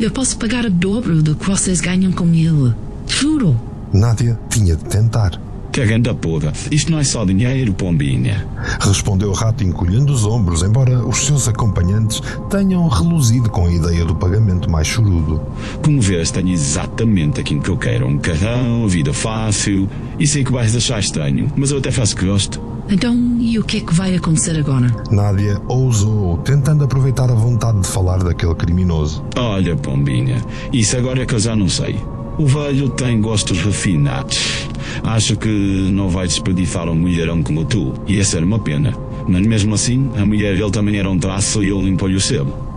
Eu 0.00 0.10
posso 0.10 0.36
pagar 0.36 0.64
o 0.64 0.70
dobro 0.70 1.22
do 1.22 1.34
que 1.34 1.46
vocês 1.46 1.80
ganham 1.80 2.12
com 2.12 2.26
ele. 2.34 2.74
Juro. 3.06 3.60
Nádia 3.92 4.38
tinha 4.48 4.76
de 4.76 4.84
tentar. 4.84 5.40
Que 5.72 5.86
grande 5.86 6.12
porra. 6.14 6.52
Isto 6.70 6.90
não 6.90 6.98
é 6.98 7.04
só 7.04 7.24
dinheiro, 7.24 7.72
pombinha. 7.72 8.44
Respondeu 8.80 9.30
o 9.30 9.34
rato 9.34 9.62
encolhendo 9.62 10.12
os 10.12 10.26
ombros, 10.26 10.62
embora 10.62 11.06
os 11.06 11.18
seus 11.18 11.46
acompanhantes 11.46 12.20
tenham 12.50 12.88
reluzido 12.88 13.48
com 13.48 13.66
a 13.66 13.72
ideia 13.72 14.04
do 14.04 14.14
pagamento 14.14 14.68
mais 14.68 14.88
chorudo. 14.88 15.40
Como 15.82 16.00
vês, 16.00 16.32
tenho 16.32 16.50
exatamente 16.50 17.40
aquilo 17.40 17.62
que 17.62 17.70
eu 17.70 17.76
quero. 17.76 18.06
Um 18.08 18.18
carrão, 18.18 18.88
vida 18.88 19.12
fácil. 19.12 19.88
E 20.18 20.26
sei 20.26 20.42
que 20.42 20.52
vais 20.52 20.74
achar 20.74 20.98
estranho, 20.98 21.52
mas 21.56 21.70
eu 21.70 21.78
até 21.78 21.92
faço 21.92 22.16
que 22.16 22.26
gosto. 22.26 22.60
Então, 22.90 23.16
e 23.38 23.56
o 23.56 23.62
que 23.62 23.76
é 23.76 23.80
que 23.80 23.94
vai 23.94 24.16
acontecer 24.16 24.58
agora? 24.58 24.88
Nádia 25.12 25.60
ousou, 25.68 26.38
tentando 26.38 26.82
aproveitar 26.82 27.30
a 27.30 27.34
vontade 27.34 27.80
de 27.80 27.86
falar 27.86 28.18
daquele 28.18 28.54
criminoso. 28.54 29.24
Olha, 29.36 29.76
pombinha, 29.76 30.44
isso 30.72 30.96
agora 30.96 31.22
é 31.22 31.26
que 31.26 31.34
eu 31.34 31.38
já 31.38 31.54
não 31.54 31.68
sei. 31.68 31.96
O 32.36 32.46
velho 32.46 32.88
tem 32.90 33.20
gostos 33.20 33.62
refinados. 33.62 34.66
Acho 35.04 35.36
que 35.36 35.48
não 35.92 36.08
vai 36.08 36.26
desperdiçar 36.26 36.88
um 36.88 36.94
mulherão 36.94 37.42
como 37.42 37.64
tu. 37.64 37.94
Ia 38.08 38.24
ser 38.24 38.42
uma 38.42 38.58
pena. 38.58 38.92
Mas 39.28 39.46
mesmo 39.46 39.74
assim, 39.74 40.10
a 40.16 40.26
mulher 40.26 40.56
dele 40.56 40.70
também 40.70 40.98
era 40.98 41.08
um 41.08 41.18
traço 41.18 41.62
e 41.62 41.68
eu 41.68 41.80
limpo-lhe 41.80 42.16
o 42.16 42.20
sebo. 42.20 42.69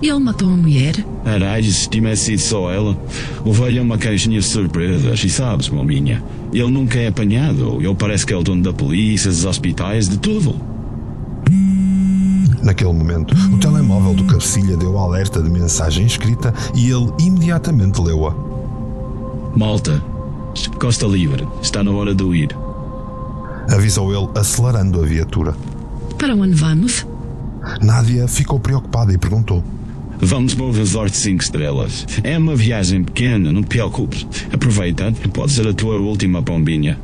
Ele 0.00 0.18
matou 0.18 0.48
uma 0.48 0.56
mulher? 0.56 0.94
Caralho, 1.24 1.64
se 1.64 1.88
tivesse 1.88 2.24
sido 2.26 2.38
só 2.38 2.70
ela, 2.72 2.96
o 3.44 3.52
velho 3.52 3.78
é 3.78 3.82
uma 3.82 3.98
caixinha 3.98 4.38
de 4.38 4.46
surpresas, 4.46 5.24
e 5.24 5.28
sabes, 5.28 5.68
maminha, 5.68 6.22
ele 6.52 6.70
nunca 6.70 6.98
é 6.98 7.08
apanhado, 7.08 7.78
ele 7.80 7.94
parece 7.94 8.24
que 8.24 8.32
é 8.32 8.36
o 8.36 8.42
dono 8.42 8.62
da 8.62 8.72
polícia, 8.72 9.30
dos 9.30 9.44
hospitais, 9.44 10.08
de 10.08 10.18
tudo. 10.18 10.54
Naquele 12.62 12.92
momento, 12.92 13.34
o 13.52 13.58
telemóvel 13.58 14.14
do 14.14 14.24
cabecilha 14.24 14.76
deu 14.76 14.98
alerta 14.98 15.42
de 15.42 15.50
mensagem 15.50 16.06
escrita 16.06 16.52
e 16.74 16.90
ele 16.90 17.10
imediatamente 17.18 18.00
leu-a. 18.00 18.34
Malta, 19.56 20.02
Costa 20.78 21.06
Livre, 21.06 21.46
está 21.62 21.82
na 21.82 21.90
hora 21.90 22.14
de 22.14 22.22
eu 22.22 22.34
ir. 22.34 22.56
Avisou 23.70 24.12
ele, 24.14 24.28
acelerando 24.38 25.02
a 25.02 25.06
viatura. 25.06 25.54
Para 26.18 26.34
onde 26.34 26.54
vamos? 26.54 27.06
Nádia 27.82 28.26
ficou 28.26 28.58
preocupada 28.58 29.12
e 29.12 29.18
perguntou: 29.18 29.62
Vamos 30.20 30.52
para 30.52 30.64
o 30.64 30.72
Resort 30.72 31.16
5 31.16 31.42
Estrelas. 31.44 32.04
É 32.24 32.36
uma 32.36 32.56
viagem 32.56 33.04
pequena, 33.04 33.52
não 33.52 33.62
te 33.62 33.68
preocupes. 33.68 34.26
Aproveita, 34.52 35.12
pode 35.32 35.52
ser 35.52 35.66
a 35.68 35.72
tua 35.72 35.94
última 35.94 36.42
pombinha. 36.42 36.98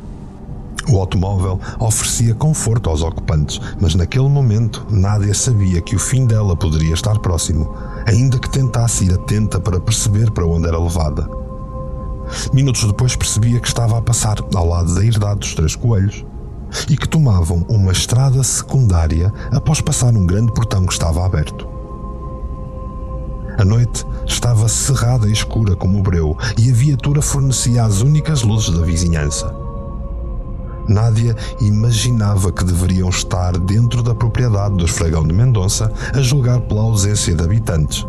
O 0.89 0.99
automóvel 0.99 1.59
oferecia 1.79 2.35
conforto 2.35 2.89
aos 2.89 3.01
ocupantes, 3.01 3.59
mas 3.79 3.95
naquele 3.95 4.27
momento 4.27 4.85
Nádia 4.91 5.33
sabia 5.33 5.81
que 5.81 5.95
o 5.95 5.99
fim 5.99 6.25
dela 6.25 6.57
poderia 6.57 6.93
estar 6.93 7.17
próximo, 7.19 7.73
ainda 8.05 8.37
que 8.37 8.49
tentasse 8.49 9.05
ir 9.05 9.13
atenta 9.13 9.61
para 9.61 9.79
perceber 9.79 10.29
para 10.31 10.45
onde 10.45 10.67
era 10.67 10.77
levada. 10.77 11.27
Minutos 12.53 12.83
depois 12.83 13.15
percebia 13.15 13.61
que 13.61 13.67
estava 13.67 13.97
a 13.97 14.01
passar 14.01 14.37
ao 14.53 14.67
lado 14.67 14.93
da 14.93 15.05
herdade 15.05 15.39
dos 15.39 15.55
Três 15.55 15.75
Coelhos 15.75 16.25
e 16.89 16.97
que 16.97 17.07
tomavam 17.07 17.65
uma 17.69 17.93
estrada 17.93 18.43
secundária 18.43 19.31
após 19.51 19.79
passar 19.79 20.13
um 20.13 20.25
grande 20.25 20.53
portão 20.53 20.85
que 20.85 20.93
estava 20.93 21.25
aberto. 21.25 21.74
A 23.57 23.63
noite 23.63 24.05
estava 24.25 24.67
cerrada 24.67 25.27
e 25.27 25.31
escura 25.31 25.75
como 25.75 25.99
o 25.99 26.03
breu 26.03 26.37
e 26.57 26.69
a 26.69 26.73
viatura 26.73 27.21
fornecia 27.21 27.83
as 27.83 28.01
únicas 28.01 28.41
luzes 28.41 28.77
da 28.77 28.83
vizinhança. 28.83 29.53
Nádia 30.87 31.35
imaginava 31.61 32.51
que 32.51 32.63
deveriam 32.63 33.09
estar 33.09 33.57
dentro 33.57 34.03
da 34.03 34.13
propriedade 34.13 34.75
dos 34.75 34.91
Fragão 34.91 35.25
de 35.25 35.33
Mendonça 35.33 35.91
a 36.13 36.21
julgar 36.21 36.61
pela 36.61 36.81
ausência 36.81 37.33
de 37.33 37.43
habitantes. 37.43 38.05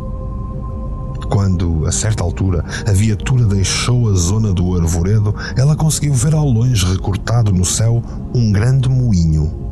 Quando, 1.31 1.87
a 1.87 1.93
certa 1.93 2.23
altura, 2.23 2.65
a 2.87 2.93
viatura 2.93 3.45
deixou 3.45 4.11
a 4.11 4.15
zona 4.15 4.53
do 4.53 4.77
arvoredo, 4.77 5.35
ela 5.57 5.75
conseguiu 5.75 6.13
ver 6.13 6.35
ao 6.35 6.47
longe, 6.47 6.85
recortado 6.87 7.53
no 7.53 7.65
céu, 7.65 8.03
um 8.35 8.53
grande 8.53 8.89
moinho. 8.89 9.66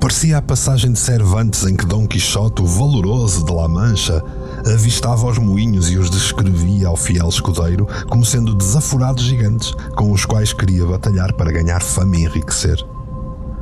Parecia 0.00 0.38
a 0.38 0.42
passagem 0.42 0.92
de 0.92 0.98
Cervantes 0.98 1.64
em 1.64 1.74
que 1.74 1.84
Dom 1.84 2.06
Quixote, 2.06 2.62
o 2.62 2.66
valoroso 2.66 3.44
de 3.44 3.52
La 3.52 3.66
Mancha, 3.66 4.22
avistava 4.64 5.26
os 5.26 5.38
moinhos 5.38 5.90
e 5.90 5.98
os 5.98 6.08
descrevia 6.08 6.86
ao 6.86 6.96
fiel 6.96 7.28
escudeiro 7.28 7.86
como 8.08 8.24
sendo 8.24 8.54
desaforados 8.54 9.24
gigantes 9.24 9.72
com 9.96 10.12
os 10.12 10.24
quais 10.24 10.52
queria 10.52 10.86
batalhar 10.86 11.32
para 11.32 11.50
ganhar 11.50 11.82
fama 11.82 12.16
e 12.16 12.24
enriquecer. 12.24 12.78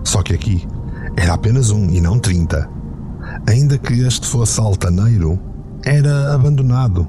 Só 0.05 0.23
que 0.23 0.35
aqui 0.35 0.69
era 1.17 1.33
apenas 1.33 1.71
um 1.71 1.89
e 1.89 2.03
não 2.03 2.19
trinta. 2.19 2.69
Ainda 3.49 3.79
que 3.79 3.95
este 3.95 4.27
fosse 4.27 4.61
altaneiro, 4.61 5.41
era 5.85 6.35
abandonado. 6.35 7.09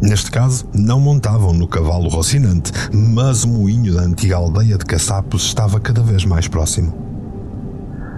Neste 0.00 0.30
caso, 0.30 0.66
não 0.72 1.00
montavam 1.00 1.52
no 1.52 1.66
cavalo 1.66 2.08
rocinante, 2.08 2.70
mas 2.92 3.42
o 3.42 3.48
moinho 3.48 3.94
da 3.94 4.02
antiga 4.02 4.36
aldeia 4.36 4.78
de 4.78 4.84
caçapos 4.84 5.46
estava 5.46 5.80
cada 5.80 6.02
vez 6.02 6.24
mais 6.24 6.46
próximo. 6.46 7.05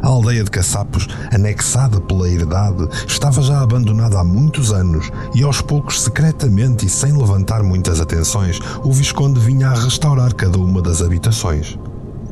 A 0.02 0.06
aldeia 0.06 0.44
de 0.44 0.50
Caçapos, 0.50 1.08
anexada 1.32 2.00
pela 2.00 2.28
herdade, 2.28 2.88
estava 3.06 3.42
já 3.42 3.60
abandonada 3.60 4.18
há 4.18 4.24
muitos 4.24 4.72
anos 4.72 5.10
e 5.34 5.42
aos 5.42 5.60
poucos, 5.60 6.02
secretamente 6.02 6.86
e 6.86 6.88
sem 6.88 7.12
levantar 7.12 7.62
muitas 7.62 8.00
atenções, 8.00 8.60
o 8.84 8.92
Visconde 8.92 9.40
vinha 9.40 9.68
a 9.68 9.74
restaurar 9.74 10.34
cada 10.34 10.58
uma 10.58 10.80
das 10.80 11.02
habitações. 11.02 11.78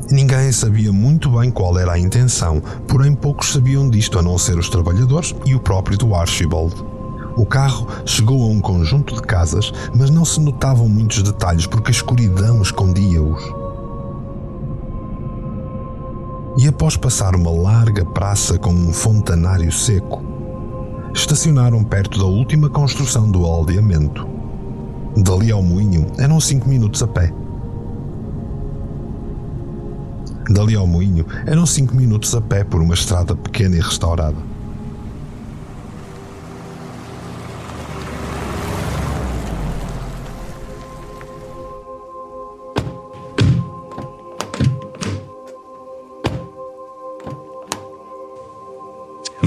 Ninguém 0.09 0.51
sabia 0.53 0.93
muito 0.93 1.29
bem 1.29 1.51
qual 1.51 1.77
era 1.77 1.91
a 1.91 1.99
intenção, 1.99 2.61
porém 2.87 3.13
poucos 3.13 3.51
sabiam 3.51 3.89
disto 3.89 4.17
a 4.17 4.21
não 4.21 4.37
ser 4.37 4.57
os 4.57 4.69
trabalhadores 4.69 5.35
e 5.45 5.53
o 5.53 5.59
próprio 5.59 5.97
do 5.97 6.15
Archibald. 6.15 6.73
O 7.35 7.45
carro 7.45 7.87
chegou 8.05 8.43
a 8.43 8.47
um 8.47 8.61
conjunto 8.61 9.13
de 9.13 9.21
casas, 9.21 9.71
mas 9.93 10.09
não 10.09 10.23
se 10.23 10.39
notavam 10.39 10.87
muitos 10.87 11.21
detalhes 11.21 11.67
porque 11.67 11.89
a 11.89 11.91
escuridão 11.91 12.61
escondia-os 12.61 13.66
e 16.57 16.67
após 16.67 16.97
passar 16.97 17.35
uma 17.35 17.51
larga 17.51 18.03
praça 18.03 18.57
com 18.57 18.71
um 18.71 18.91
fontanário 18.91 19.71
seco, 19.71 20.23
estacionaram 21.13 21.83
perto 21.83 22.17
da 22.17 22.25
última 22.25 22.67
construção 22.67 23.29
do 23.29 23.45
aldeamento. 23.45 24.27
Dali 25.15 25.51
ao 25.51 25.61
moinho 25.61 26.07
eram 26.17 26.39
cinco 26.39 26.67
minutos 26.67 27.03
a 27.03 27.07
pé. 27.07 27.31
Dali 30.49 30.75
ao 30.75 30.87
moinho 30.87 31.25
eram 31.45 31.65
cinco 31.65 31.95
minutos 31.95 32.33
a 32.33 32.41
pé 32.41 32.63
por 32.63 32.81
uma 32.81 32.95
estrada 32.95 33.35
pequena 33.35 33.75
e 33.75 33.79
restaurada. 33.79 34.56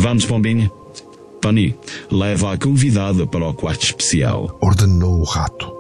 Vamos, 0.01 0.25
Pombinha. 0.25 0.73
Tony, 1.43 1.77
leva 2.11 2.55
a 2.55 2.59
convidada 2.59 3.27
para 3.27 3.47
o 3.47 3.53
quarto 3.53 3.85
especial. 3.85 4.57
Ordenou 4.59 5.21
o 5.21 5.25
rato. 5.25 5.71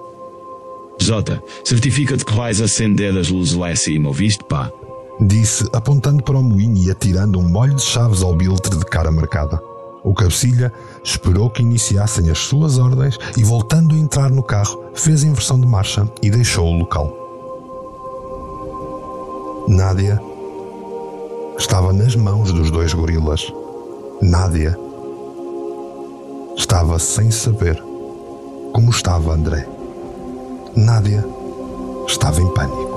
Jota, 1.00 1.42
certifica-te 1.64 2.22
que 2.26 2.35
vais 2.35 2.61
acender 2.61 3.16
as 3.16 3.30
luzes 3.30 3.54
lá 3.54 3.70
acima, 3.70 4.09
ouviste, 4.09 4.44
pá? 4.44 4.70
Disse, 5.18 5.66
apontando 5.72 6.22
para 6.22 6.37
o 6.37 6.42
moinho 6.42 6.76
e 6.76 6.90
atirando 6.90 7.38
um 7.38 7.48
molho 7.48 7.74
de 7.74 7.80
chaves 7.80 8.22
ao 8.22 8.37
biltre 8.37 8.76
de 8.76 8.85
cara 8.85 9.11
marcada. 9.11 9.59
O 10.04 10.12
cabecilha 10.12 10.70
esperou 11.02 11.48
que 11.48 11.62
iniciassem 11.62 12.28
as 12.28 12.40
suas 12.40 12.76
ordens 12.76 13.18
e, 13.38 13.42
voltando 13.42 13.94
a 13.94 13.98
entrar 13.98 14.30
no 14.30 14.42
carro, 14.42 14.85
fez 14.92 15.24
inversão 15.24 15.59
de 15.59 15.66
marcha 15.66 16.06
e 16.22 16.28
deixou 16.28 16.66
o 16.66 16.78
local. 16.78 17.16
Nádia 19.66 20.20
estava 21.59 21.90
nas 21.90 22.14
mãos 22.14 22.52
dos 22.52 22.70
dois 22.70 22.92
gorilas. 22.92 23.50
Nádia 24.22 24.76
estava 26.54 26.98
sem 26.98 27.30
saber 27.30 27.83
como 28.74 28.90
estava 28.90 29.33
André. 29.33 29.66
Nádia 30.76 31.24
estava 32.06 32.40
em 32.42 32.48
pânico. 32.52 32.89